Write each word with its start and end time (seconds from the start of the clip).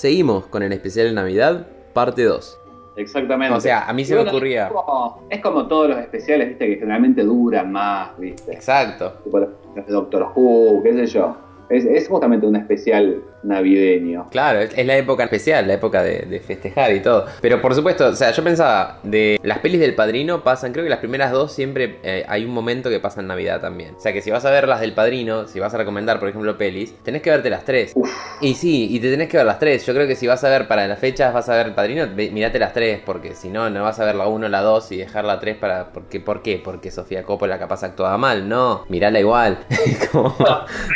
seguimos 0.00 0.46
con 0.46 0.62
el 0.62 0.72
especial 0.72 1.08
de 1.08 1.12
Navidad, 1.12 1.66
parte 1.92 2.24
2. 2.24 2.58
Exactamente. 2.96 3.54
O 3.54 3.60
sea, 3.60 3.86
a 3.86 3.92
mí 3.92 4.02
se 4.06 4.14
me 4.14 4.22
ocurría. 4.22 4.66
Es 4.66 4.72
como, 4.72 5.26
es 5.28 5.40
como 5.42 5.68
todos 5.68 5.90
los 5.90 5.98
especiales, 5.98 6.48
viste, 6.48 6.66
que 6.68 6.76
generalmente 6.76 7.22
duran 7.22 7.70
más, 7.70 8.18
viste. 8.18 8.50
Exacto. 8.50 9.12
Tipo 9.24 9.46
Doctor 9.88 10.32
Who, 10.34 10.82
qué 10.82 10.94
sé 10.94 11.06
yo. 11.06 11.36
Es, 11.68 11.84
es 11.84 12.08
justamente 12.08 12.46
un 12.46 12.56
especial 12.56 13.22
navideño. 13.42 14.28
Claro, 14.30 14.60
es, 14.60 14.86
la 14.86 14.96
época 14.96 15.24
especial, 15.24 15.66
la 15.66 15.74
época 15.74 16.02
de, 16.02 16.20
de 16.28 16.40
festejar 16.40 16.92
y 16.94 17.00
todo. 17.00 17.26
Pero 17.40 17.60
por 17.60 17.74
supuesto, 17.74 18.06
o 18.08 18.14
sea, 18.14 18.30
yo 18.32 18.42
pensaba, 18.44 18.98
de 19.02 19.38
las 19.42 19.58
pelis 19.58 19.80
del 19.80 19.94
padrino 19.94 20.42
pasan, 20.42 20.72
creo 20.72 20.84
que 20.84 20.90
las 20.90 20.98
primeras 20.98 21.32
dos 21.32 21.52
siempre 21.52 21.98
eh, 22.02 22.24
hay 22.28 22.44
un 22.44 22.52
momento 22.52 22.90
que 22.90 23.00
pasa 23.00 23.20
en 23.20 23.26
Navidad 23.26 23.60
también. 23.60 23.94
O 23.96 24.00
sea, 24.00 24.12
que 24.12 24.22
si 24.22 24.30
vas 24.30 24.44
a 24.44 24.50
ver 24.50 24.68
las 24.68 24.80
del 24.80 24.92
padrino, 24.92 25.46
si 25.46 25.60
vas 25.60 25.74
a 25.74 25.78
recomendar, 25.78 26.18
por 26.18 26.28
ejemplo, 26.28 26.56
pelis, 26.58 26.94
tenés 27.02 27.22
que 27.22 27.30
verte 27.30 27.50
las 27.50 27.64
tres. 27.64 27.92
Uf. 27.94 28.10
Y 28.40 28.54
sí, 28.54 28.88
y 28.90 29.00
te 29.00 29.10
tenés 29.10 29.28
que 29.28 29.36
ver 29.36 29.46
las 29.46 29.58
tres. 29.58 29.84
Yo 29.86 29.94
creo 29.94 30.06
que 30.06 30.16
si 30.16 30.26
vas 30.26 30.42
a 30.44 30.48
ver 30.50 30.68
para 30.68 30.86
las 30.86 30.98
fechas, 30.98 31.32
vas 31.32 31.48
a 31.48 31.56
ver 31.56 31.66
el 31.68 31.74
padrino, 31.74 32.06
mirate 32.14 32.58
las 32.58 32.72
tres, 32.72 33.00
porque 33.04 33.34
si 33.34 33.48
no, 33.48 33.70
no 33.70 33.82
vas 33.82 33.98
a 34.00 34.04
ver 34.04 34.14
la 34.14 34.26
uno, 34.26 34.48
la 34.48 34.60
dos 34.60 34.90
y 34.92 34.96
dejar 34.96 35.24
la 35.24 35.38
tres 35.38 35.56
para. 35.56 35.92
Porque, 35.92 36.20
¿Por 36.20 36.42
qué? 36.42 36.60
Porque 36.62 36.90
Sofía 36.90 37.22
Coppola 37.22 37.58
capaz 37.58 37.82
actuaba 37.82 38.16
mal. 38.18 38.48
No, 38.48 38.84
mirala 38.88 39.18
igual. 39.20 39.58
Como- 40.12 40.36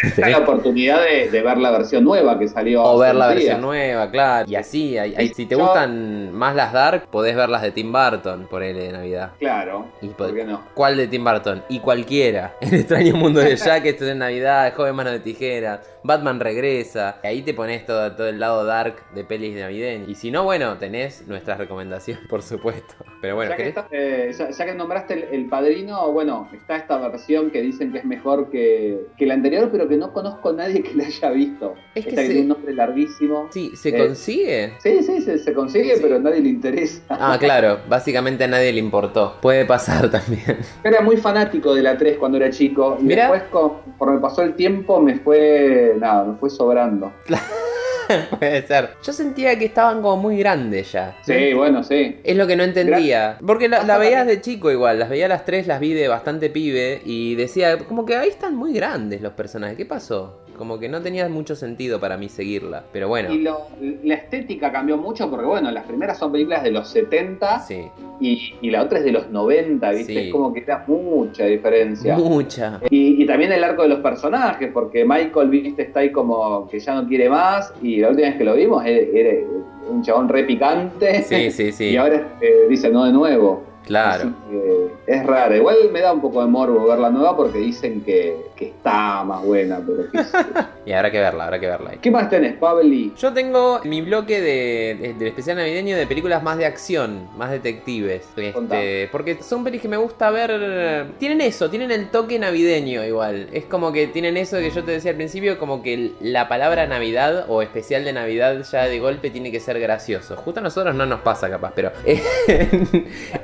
Está 0.03 0.29
la 0.29 0.39
oportunidad 0.39 1.03
de, 1.03 1.31
de 1.31 1.43
ver 1.43 1.59
la 1.59 1.71
versión 1.71 2.05
nueva 2.05 2.34
que 2.39 2.49
salió. 2.49 2.83
O 2.83 2.99
ver 2.99 3.15
la 3.15 3.29
versión 3.29 3.47
días. 3.49 3.61
nueva, 3.61 4.11
claro. 4.11 4.49
Y 4.51 4.55
así, 4.57 4.99
hay- 4.99 5.15
hay- 5.17 5.29
si 5.29 5.47
te 5.47 5.55
Yo- 5.57 5.63
gustan 5.65 6.33
más 6.33 6.55
las 6.55 6.73
Dark, 6.73 7.07
podés 7.11 7.35
ver 7.37 7.49
las 7.49 7.63
de 7.63 7.71
Tim 7.73 7.93
Burton, 7.93 8.47
por 8.51 8.63
él 8.63 8.77
de 8.77 8.93
Navidad. 8.93 9.33
Claro. 9.39 9.87
Y 10.03 10.09
¿Por 10.09 10.35
qué 10.35 10.45
no? 10.45 10.63
¿Cuál 10.75 10.97
de 10.97 11.07
Tim 11.09 11.25
Burton? 11.25 11.63
Y 11.69 11.81
cualquiera. 11.81 12.55
El 12.61 12.75
extraño 12.75 13.15
mundo 13.17 13.41
de 13.41 13.57
Jack, 13.57 13.85
esto 13.87 14.07
es 14.07 14.17
Navidad, 14.17 14.73
Joven 14.75 14.95
Mano 14.95 15.11
de 15.11 15.21
Tijera, 15.21 15.81
Batman 16.03 16.41
regresa. 16.41 17.17
Ahí 17.23 17.43
te 17.43 17.55
pones 17.55 17.87
todo, 17.87 18.13
todo 18.13 18.29
el 18.29 18.39
lado 18.41 18.65
dark 18.65 18.97
de 19.15 19.25
pelis 19.25 19.57
navideñas. 19.57 20.09
Y 20.09 20.15
si 20.15 20.31
no, 20.31 20.45
bueno, 20.45 20.77
tenés 20.79 21.27
nuestras 21.27 21.59
recomendaciones, 21.59 22.23
por 22.29 22.43
supuesto. 22.43 22.95
Pero 23.21 23.37
bueno, 23.37 23.53
ya, 23.53 23.57
que 23.57 23.75
eh, 23.93 24.33
ya- 24.39 24.51
ya 24.51 24.65
que 24.67 24.75
nombraste 24.75 25.15
el, 25.15 25.23
el 25.33 25.49
padrino, 25.49 26.13
bueno, 26.13 26.49
está 26.53 26.77
esta 26.77 26.99
versión 26.99 27.51
que 27.51 27.63
dicen 27.63 27.91
que 27.93 27.99
es 27.99 28.05
mejor 28.05 28.51
que, 28.51 29.07
que 29.17 29.25
la 29.27 29.35
anterior, 29.35 29.69
pero 29.73 29.89
que 29.89 29.97
no 29.97 30.13
conozco 30.13 30.51
a 30.51 30.53
nadie 30.53 30.83
que 30.83 30.95
la 30.95 31.05
haya 31.07 31.31
visto. 31.31 31.75
Es 31.95 32.05
que 32.05 32.11
Esta 32.11 32.23
que 32.25 32.29
se- 32.29 32.33
tiene 32.35 32.43
un 32.43 32.49
nombre 32.57 32.75
larguísimo. 32.75 33.49
Sí, 33.53 33.73
¿se 33.77 33.89
Eh, 33.91 33.99
consigue? 34.07 34.73
Sí, 34.79 35.03
sí, 35.03 35.21
se, 35.23 35.39
se 35.39 35.53
consigue, 35.55 35.97
Sí. 35.97 36.01
pero 36.03 36.17
a 36.17 36.19
nadie 36.19 36.41
le 36.41 36.49
interesa. 36.49 37.03
Ah, 37.09 37.37
claro, 37.39 37.79
básicamente 37.89 38.45
a 38.45 38.49
nadie 38.49 38.73
le 38.73 38.81
importó. 38.81 39.37
Puede 39.41 39.65
pasar 39.65 40.11
también. 40.11 40.59
Era 40.83 41.01
muy 41.01 41.17
fanático 41.17 41.75
de 41.75 41.83
la 41.83 41.97
3 41.97 42.17
cuando 42.19 42.39
era 42.39 42.51
chico. 42.51 42.97
Y 43.01 43.05
Mirá. 43.05 43.31
después, 43.31 43.43
con- 43.51 43.79
conforme 43.85 44.19
pasó 44.21 44.43
el 44.43 44.55
tiempo, 44.55 45.01
me 45.01 45.17
fue. 45.19 45.95
Nada, 45.99 46.25
me 46.25 46.37
fue 46.39 46.51
sobrando. 46.51 47.13
Puede 48.39 48.67
ser. 48.67 48.91
Yo 49.03 49.13
sentía 49.15 49.59
que 49.59 49.65
estaban 49.65 50.03
como 50.03 50.19
muy 50.19 50.37
grandes 50.39 50.93
ya. 50.93 51.17
Sí, 51.25 51.55
bueno, 51.55 51.83
sí. 51.83 52.19
Es 52.23 52.37
lo 52.37 52.47
que 52.47 52.55
no 52.55 52.63
entendía. 52.63 53.39
Porque 53.45 53.67
la, 53.67 53.97
veías 53.99 54.27
de 54.27 54.43
chico 54.43 54.71
igual. 54.71 54.99
Las 54.99 55.09
veía 55.09 55.27
las 55.27 55.47
tres, 55.47 55.67
las 55.67 55.81
vi 55.81 55.95
de 55.95 56.07
bastante 56.09 56.51
pibe. 56.51 57.01
Y 57.07 57.35
decía, 57.35 57.79
como 57.79 58.05
que 58.05 58.15
ahí 58.17 58.29
están 58.29 58.57
muy 58.57 58.75
grandes 58.75 59.23
los 59.23 59.33
personajes. 59.33 59.77
¿Qué 59.79 59.87
pasó? 59.87 60.44
Como 60.57 60.79
que 60.79 60.89
no 60.89 61.01
tenía 61.03 61.29
mucho 61.29 61.57
sentido 61.57 61.99
para 62.01 62.17
mí 62.17 62.29
seguirla. 62.29 62.85
Pero 62.93 63.09
bueno. 63.09 63.33
Y 63.33 63.39
lo- 63.39 63.67
la 64.05 64.15
estética 64.15 64.71
cambió 64.73 64.97
mucho 64.97 65.29
porque, 65.31 65.47
bueno, 65.47 65.71
las 65.71 65.85
primeras 65.85 66.19
son 66.19 66.33
películas 66.33 66.63
de 66.63 66.71
los 66.71 66.89
70 66.89 67.61
Sí. 67.61 67.83
y, 68.21 68.55
y 68.63 68.71
la 68.71 68.83
otra 68.83 68.99
es 68.99 69.05
de 69.05 69.13
los 69.13 69.31
90, 69.31 69.91
¿viste? 69.91 70.13
Sí. 70.13 70.19
Es 70.27 70.33
como 70.33 70.53
que 70.53 70.61
era 70.61 70.85
mucha 70.87 71.45
diferencia. 71.47 72.17
Mucha. 72.17 72.81
Y, 72.91 73.23
y 73.23 73.27
también 73.27 73.53
el 73.53 73.65
arco 73.65 73.83
de 73.83 73.89
los 73.89 74.01
personajes, 74.01 74.71
porque 74.73 75.05
Michael, 75.05 75.49
viste, 75.49 75.83
está 75.83 76.01
ahí 76.01 76.11
como 76.13 76.69
que 76.69 76.79
ya 76.79 76.95
no 76.95 77.07
quiere 77.09 77.29
más 77.29 77.73
y 77.83 77.97
la 77.97 78.11
última 78.11 78.29
vez 78.29 78.37
que 78.39 78.45
lo 78.45 78.55
vimos 78.55 78.85
era, 78.85 79.19
era 79.19 79.47
un 79.91 80.03
chabón 80.03 80.29
re 80.29 80.45
picante 80.45 81.23
Sí, 81.23 81.51
sí, 81.51 81.73
sí. 81.73 81.85
y 81.91 81.97
ahora 81.97 82.37
eh, 82.41 82.67
dice 82.69 82.91
no 82.91 83.05
de 83.05 83.13
nuevo. 83.13 83.63
Claro. 83.87 84.25
Así 84.25 84.35
que 84.51 85.13
es 85.13 85.27
raro. 85.27 85.55
Igual 85.57 85.77
me 85.93 86.01
da 86.01 86.13
un 86.13 86.21
poco 86.21 86.41
de 86.43 86.47
morbo 86.49 86.87
ver 86.89 86.99
la 86.99 87.11
nueva 87.11 87.37
porque 87.37 87.59
dicen 87.59 88.01
que, 88.03 88.37
que 88.57 88.67
está 88.69 89.23
más 89.25 89.43
buena, 89.45 89.81
pero 89.85 90.05
yo. 90.13 90.21
Y 90.87 90.93
habrá 90.93 91.11
que 91.11 91.19
verla, 91.19 91.45
habrá 91.45 91.59
que 91.59 91.67
verla. 91.67 91.93
¿Qué 92.01 92.11
más 92.11 92.29
tenés, 92.29 92.57
Pabli? 92.59 93.15
Yo 93.17 93.33
tengo 93.33 93.81
mi 93.85 94.03
bloque 94.03 94.39
de, 94.43 94.99
de- 95.01 95.15
del 95.15 95.29
especial 95.29 95.57
navideño 95.57 95.97
de 95.97 96.07
películas 96.07 96.43
más 96.43 96.59
de 96.59 96.67
acción, 96.67 97.27
más 97.39 97.51
detectives. 97.51 98.23
Este, 98.37 99.09
porque 99.11 99.39
son 99.43 99.65
pelis 99.65 99.81
que 99.81 99.89
me 99.89 99.97
gusta 99.97 100.31
ver. 100.31 101.07
Tienen 101.19 101.41
eso, 101.41 101.71
tienen 101.71 101.91
el 101.91 102.11
toque 102.11 102.39
navideño 102.39 103.03
igual. 103.03 103.49
Es 103.53 103.65
como 103.65 103.93
que 103.93 104.09
tienen 104.09 104.37
eso 104.37 104.59
que 104.59 104.71
yo 104.71 104.85
te 104.85 104.93
decía 104.93 105.13
al 105.13 105.17
principio, 105.17 105.59
como 105.59 105.83
que 105.83 106.13
la 106.21 106.49
palabra 106.49 106.87
Navidad 106.87 107.47
o 107.49 107.63
especial 107.63 108.05
de 108.05 108.13
Navidad 108.13 108.63
ya 108.71 108.85
de 108.85 108.99
golpe 108.99 109.31
tiene 109.31 109.51
que 109.51 109.61
ser 109.61 109.81
gracioso. 109.81 110.37
Justo 110.37 110.61
a 110.61 110.63
nosotros 110.63 110.95
no 110.95 111.07
nos 111.07 111.21
pasa 111.21 111.49
capaz, 111.49 111.73
pero 111.75 111.93
en, 112.05 112.21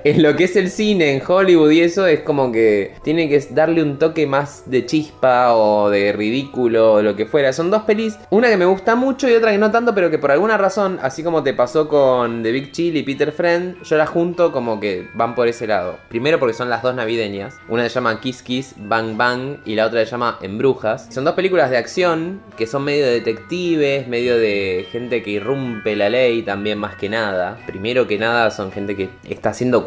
en 0.05 0.23
lo 0.23 0.30
que 0.37 0.45
es 0.45 0.57
el 0.57 0.71
cine, 0.71 1.13
en 1.15 1.23
Hollywood 1.27 1.71
y 1.71 1.81
eso, 1.81 2.07
es 2.07 2.21
como 2.21 2.53
que 2.53 2.95
tiene 3.03 3.29
que 3.29 3.39
darle 3.51 3.83
un 3.83 3.99
toque 3.99 4.27
más 4.27 4.65
de 4.67 4.87
chispa 4.87 5.55
o 5.55 5.91
de 5.91 6.13
ridículo 6.13 6.95
o 6.95 7.03
lo 7.03 7.17
que 7.17 7.27
fuera. 7.27 7.53
Son 7.53 7.71
dos 7.71 7.83
pelis, 7.83 8.19
una 8.31 8.49
que 8.49 8.57
me 8.57 8.65
gusta 8.65 8.95
mucho 8.95 9.29
y 9.29 9.35
otra 9.35 9.53
que 9.53 9.59
no 9.59 9.71
tanto, 9.71 9.95
pero 9.95 10.11
que 10.11 10.19
por 10.19 10.31
alguna 10.31 10.57
razón, 10.57 10.99
así 11.03 11.23
como 11.23 11.43
te 11.43 11.55
pasó 11.55 11.89
con 11.89 12.43
The 12.43 12.53
Big 12.53 12.73
Chill 12.73 12.97
y 12.97 13.03
Peter 13.03 13.33
Friend, 13.33 13.83
yo 13.83 13.97
las 13.97 14.09
junto 14.09 14.53
como 14.53 14.81
que 14.81 15.09
van 15.15 15.35
por 15.35 15.49
ese 15.49 15.67
lado. 15.67 15.99
Primero 16.09 16.39
porque 16.39 16.55
son 16.55 16.71
las 16.71 16.83
dos 16.83 16.95
navideñas. 16.95 17.59
Una 17.69 17.83
se 17.85 17.91
llama 17.91 18.21
Kiss 18.21 18.43
Kiss 18.43 18.75
Bang 18.77 19.17
Bang 19.17 19.59
y 19.65 19.75
la 19.75 19.87
otra 19.87 20.05
se 20.05 20.11
llama 20.11 20.39
Embrujas. 20.43 21.09
Son 21.11 21.25
dos 21.25 21.35
películas 21.35 21.71
de 21.71 21.77
acción 21.77 22.41
que 22.57 22.67
son 22.67 22.85
medio 22.85 23.07
de 23.07 23.13
detectives, 23.13 24.09
medio 24.09 24.37
de 24.37 24.87
gente 24.91 25.23
que 25.23 25.31
irrumpe 25.31 25.97
la 25.97 26.09
ley 26.09 26.43
también 26.43 26.79
más 26.79 26.97
que 26.97 27.09
nada. 27.09 27.59
Primero 27.67 28.07
que 28.07 28.19
nada 28.19 28.51
son 28.51 28.73
gente 28.73 28.97
que 28.97 29.11
está 29.29 29.51
haciendo 29.51 29.85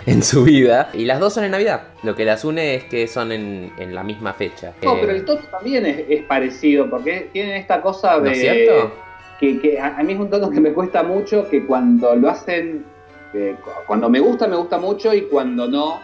en 0.06 0.22
su 0.22 0.44
vida. 0.44 0.90
Y 0.94 1.04
las 1.04 1.20
dos 1.20 1.34
son 1.34 1.44
en 1.44 1.50
Navidad. 1.52 1.82
Lo 2.02 2.14
que 2.14 2.24
las 2.24 2.44
une 2.44 2.74
es 2.76 2.84
que 2.84 3.06
son 3.06 3.32
en, 3.32 3.72
en 3.78 3.94
la 3.94 4.02
misma 4.02 4.32
fecha. 4.32 4.72
No, 4.82 4.94
Eh, 4.94 4.98
pero 5.00 5.12
el 5.12 5.24
tono 5.24 5.40
también 5.50 5.84
es, 5.86 6.04
es 6.08 6.22
parecido 6.24 6.88
porque 6.88 7.28
tienen 7.32 7.56
esta 7.56 7.80
cosa 7.82 8.16
¿No 8.16 8.22
de... 8.24 8.32
es 8.32 8.38
cierto? 8.40 8.92
que, 9.38 9.58
que 9.60 9.78
a, 9.80 9.96
a 9.98 10.02
mí 10.02 10.12
es 10.12 10.18
un 10.18 10.28
tono 10.30 10.50
que 10.50 10.60
me 10.60 10.72
cuesta 10.72 11.02
mucho, 11.02 11.48
que 11.48 11.64
cuando 11.66 12.14
lo 12.14 12.28
hacen, 12.28 12.84
cu- 13.32 13.70
cuando 13.86 14.10
me 14.10 14.20
gusta, 14.20 14.46
me 14.46 14.56
gusta 14.56 14.76
mucho 14.78 15.14
y 15.14 15.22
cuando 15.22 15.66
no, 15.66 16.00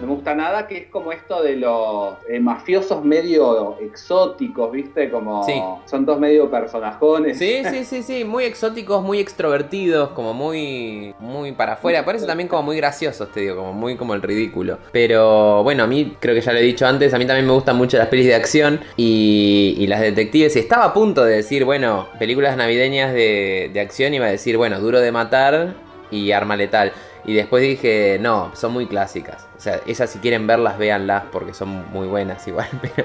no 0.00 0.06
me 0.08 0.14
gusta 0.14 0.34
nada, 0.34 0.66
que 0.66 0.76
es 0.78 0.86
como 0.88 1.12
esto 1.12 1.42
de 1.42 1.56
los 1.56 2.14
eh, 2.28 2.38
mafiosos 2.40 3.04
medio 3.04 3.78
exóticos, 3.80 4.70
¿viste? 4.72 5.10
Como 5.10 5.44
Sí. 5.44 5.54
son 5.86 6.04
dos 6.04 6.18
medio 6.18 6.50
personajones. 6.50 7.38
Sí, 7.38 7.62
sí, 7.70 7.84
sí, 7.84 8.02
sí, 8.02 8.24
muy 8.24 8.44
exóticos, 8.44 9.02
muy 9.02 9.20
extrovertidos, 9.20 10.10
como 10.10 10.34
muy, 10.34 11.14
muy 11.20 11.52
para 11.52 11.74
afuera. 11.74 12.04
Parece 12.04 12.26
también 12.26 12.48
como 12.48 12.62
muy 12.64 12.76
graciosos, 12.76 13.30
te 13.32 13.40
digo, 13.40 13.56
como 13.56 13.72
muy 13.72 13.96
como 13.96 14.14
el 14.14 14.22
ridículo. 14.22 14.78
Pero 14.92 15.62
bueno, 15.62 15.84
a 15.84 15.86
mí 15.86 16.16
creo 16.20 16.34
que 16.34 16.40
ya 16.40 16.52
lo 16.52 16.58
he 16.58 16.62
dicho 16.62 16.86
antes, 16.86 17.14
a 17.14 17.18
mí 17.18 17.26
también 17.26 17.46
me 17.46 17.52
gustan 17.52 17.76
mucho 17.76 17.96
las 17.96 18.08
pelis 18.08 18.26
de 18.26 18.34
acción 18.34 18.80
y, 18.96 19.76
y 19.78 19.86
las 19.86 20.00
detectives. 20.00 20.56
Y 20.56 20.58
estaba 20.58 20.84
a 20.86 20.92
punto 20.92 21.24
de 21.24 21.36
decir, 21.36 21.64
bueno, 21.64 22.08
películas 22.18 22.56
navideñas 22.56 23.12
de, 23.14 23.70
de 23.72 23.80
acción, 23.80 24.12
iba 24.14 24.26
a 24.26 24.30
decir, 24.30 24.56
bueno, 24.56 24.80
Duro 24.80 25.00
de 25.00 25.12
Matar 25.12 25.74
y 26.10 26.32
Arma 26.32 26.56
Letal. 26.56 26.92
Y 27.26 27.34
después 27.34 27.62
dije, 27.62 28.18
no, 28.20 28.52
son 28.54 28.72
muy 28.72 28.86
clásicas. 28.86 29.46
O 29.58 29.60
sea, 29.60 29.80
esas 29.86 30.10
si 30.10 30.20
quieren 30.20 30.46
verlas, 30.46 30.78
véanlas 30.78 31.24
porque 31.32 31.52
son 31.52 31.90
muy 31.92 32.06
buenas 32.06 32.46
igual, 32.48 32.68
pero... 32.80 33.04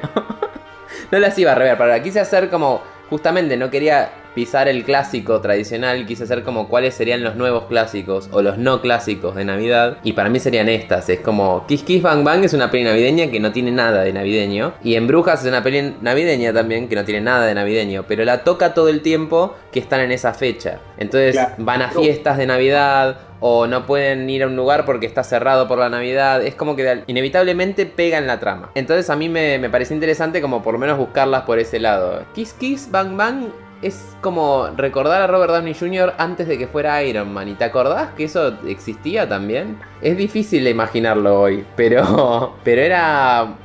No 1.12 1.20
las 1.20 1.38
iba 1.38 1.52
a 1.52 1.56
rever, 1.56 1.78
pero 1.78 2.04
quise 2.04 2.20
hacer 2.20 2.50
como. 2.50 2.82
Justamente 3.09 3.58
no 3.58 3.70
quería 3.70 4.09
pisar 4.34 4.70
el 4.70 4.86
clásico 4.86 5.42
tradicional, 5.42 6.06
quise 6.06 6.24
hacer 6.24 6.44
como 6.44 6.70
cuáles 6.70 6.96
serían 6.96 7.22
los 7.22 7.36
nuevos 7.36 7.66
clásicos 7.66 8.30
o 8.32 8.42
los 8.42 8.58
no 8.58 8.80
clásicos 8.80 9.36
de 9.36 9.44
Navidad. 9.44 9.98
Y 10.02 10.14
para 10.14 10.30
mí 10.30 10.40
serían 10.40 10.70
estas. 10.70 11.09
Es 11.09 11.20
como 11.20 11.68
Kiss 11.68 11.84
Kiss 11.84 12.02
Bang 12.02 12.24
Bang 12.24 12.46
es 12.46 12.53
una 12.53 12.72
peli 12.72 12.86
navideña 12.86 13.30
que 13.30 13.42
no 13.42 13.52
tiene 13.52 13.72
nada 13.72 14.03
de 14.03 14.14
navideño. 14.14 14.76
Y 14.82 14.96
En 14.96 15.08
Brujas 15.08 15.42
es 15.42 15.50
una 15.50 15.62
peli 15.62 15.96
navideña 16.00 16.53
también 16.53 16.88
que 16.88 16.96
no 16.96 17.03
tiene 17.03 17.20
nada 17.20 17.46
de 17.46 17.53
navideño. 17.53 18.06
Pero 18.08 18.24
la 18.24 18.46
toca 18.46 18.74
todo 18.74 18.88
el 18.88 19.02
tiempo 19.02 19.56
que 19.74 19.82
están 19.82 20.00
en 20.00 20.14
esa 20.14 20.34
fecha. 20.34 20.80
Entonces 20.97 21.38
van 21.58 21.82
a 21.82 21.90
fiestas 21.90 22.38
de 22.38 22.47
Navidad 22.47 23.17
o 23.41 23.67
no 23.67 23.85
pueden 23.85 24.29
ir 24.29 24.43
a 24.43 24.47
un 24.47 24.55
lugar 24.55 24.85
porque 24.85 25.05
está 25.05 25.23
cerrado 25.23 25.67
por 25.67 25.79
la 25.79 25.90
Navidad. 25.90 26.41
Es 26.41 26.55
como 26.55 26.78
que 26.78 27.03
inevitablemente 27.08 27.85
pega 27.85 28.17
en 28.17 28.28
la 28.28 28.40
trama. 28.40 28.72
Entonces 28.76 29.09
a 29.09 29.17
mí 29.17 29.28
me, 29.28 29.59
me 29.59 29.70
pareció 29.70 29.93
interesante 29.96 30.41
como 30.41 30.61
por 30.64 30.73
lo 30.73 30.79
menos 30.79 30.97
buscarlas 30.97 31.41
por 31.41 31.59
ese 31.59 31.79
lado. 31.79 32.23
Kiss 32.34 32.53
Kiss 32.53 32.90
Bang 32.90 33.17
Bang 33.17 33.49
es 33.81 34.16
como 34.22 34.67
recordar 34.78 35.22
a 35.22 35.28
Robert 35.28 35.51
Downey 35.53 35.73
Jr. 35.73 36.13
antes 36.17 36.47
de 36.47 36.57
que 36.57 36.67
fuera 36.67 37.03
Iron 37.03 37.33
Man. 37.33 37.47
¿Y 37.49 37.53
te 37.53 37.63
acordás 37.63 38.09
que 38.16 38.25
eso 38.25 38.53
existía 38.67 39.28
también? 39.28 39.78
Es 40.01 40.17
difícil 40.17 40.63
de 40.63 40.69
imaginarlo 40.72 41.41
hoy, 41.41 41.66
pero, 41.75 42.55
pero 42.63 42.81
era 42.81 43.55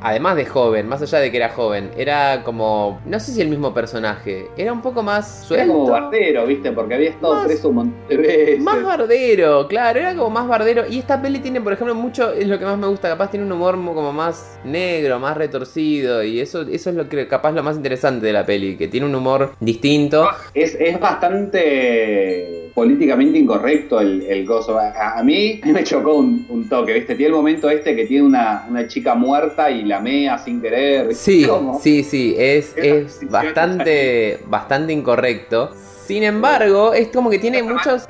además 0.00 0.36
de 0.36 0.46
joven, 0.46 0.86
más 0.88 1.02
allá 1.02 1.18
de 1.18 1.30
que 1.30 1.36
era 1.38 1.48
joven, 1.50 1.90
era 1.96 2.42
como, 2.44 3.00
no 3.04 3.18
sé 3.20 3.32
si 3.32 3.40
el 3.40 3.48
mismo 3.48 3.74
personaje, 3.74 4.48
era 4.56 4.72
un 4.72 4.80
poco 4.82 5.02
más 5.02 5.44
suelto. 5.46 5.64
Era 5.64 5.72
como 5.72 5.90
bardero, 5.90 6.46
¿viste? 6.46 6.72
Porque 6.72 6.94
había 6.94 7.10
estado 7.10 7.34
Más- 7.34 7.46
preso 7.46 7.68
un 7.70 7.74
montón 7.74 8.08
de 8.08 8.16
veces. 8.16 8.60
Más 8.60 8.82
bardero, 8.82 9.66
claro, 9.68 9.98
era 9.98 10.14
como 10.14 10.30
más 10.30 10.46
bardero. 10.46 10.84
Y 10.88 10.98
esta 11.00 11.20
peli 11.20 11.40
tiene, 11.40 11.60
por 11.60 11.72
ejemplo, 11.72 11.94
mucho, 11.94 12.32
es 12.32 12.46
lo 12.46 12.58
que 12.58 12.64
más 12.64 12.78
me 12.78 12.86
gusta, 12.86 13.08
capaz 13.08 13.30
tiene 13.30 13.44
un 13.46 13.52
humor 13.52 13.76
mo- 13.76 13.94
como 13.94 14.12
más 14.12 14.58
negro, 14.64 15.18
más 15.18 15.36
retorcido. 15.36 16.22
Y 16.22 16.40
eso, 16.40 16.62
eso 16.62 16.90
es 16.90 16.96
lo 16.96 17.08
que 17.08 17.26
capaz 17.26 17.52
lo 17.52 17.62
más 17.62 17.76
interesante 17.76 18.24
de 18.26 18.32
la 18.32 18.44
peli, 18.46 18.76
que 18.76 18.88
tiene 18.88 19.06
un 19.06 19.14
humor 19.14 19.52
distinto. 19.60 20.28
Es, 20.54 20.74
es 20.74 20.98
bastante 21.00 22.67
políticamente 22.78 23.36
incorrecto 23.36 23.98
el, 23.98 24.22
el 24.22 24.46
gozo. 24.46 24.78
A, 24.78 25.18
a 25.18 25.22
mí 25.24 25.60
me 25.64 25.82
chocó 25.82 26.14
un, 26.14 26.46
un 26.48 26.68
toque, 26.68 26.92
¿viste? 26.92 27.16
Tiene 27.16 27.30
el 27.30 27.36
momento 27.36 27.68
este 27.68 27.96
que 27.96 28.06
tiene 28.06 28.24
una, 28.24 28.66
una 28.68 28.86
chica 28.86 29.16
muerta 29.16 29.68
y 29.68 29.82
la 29.82 29.98
mea 29.98 30.38
sin 30.38 30.62
querer. 30.62 31.12
Sí, 31.12 31.44
¿Cómo? 31.44 31.80
sí, 31.80 32.04
sí, 32.04 32.36
es, 32.38 32.72
es 32.76 33.18
bastante, 33.30 34.38
bastante 34.46 34.92
incorrecto. 34.92 35.72
Sin 36.08 36.22
embargo, 36.22 36.94
es 36.94 37.08
como 37.08 37.28
que 37.28 37.38
tiene 37.38 37.62
muchos... 37.62 38.06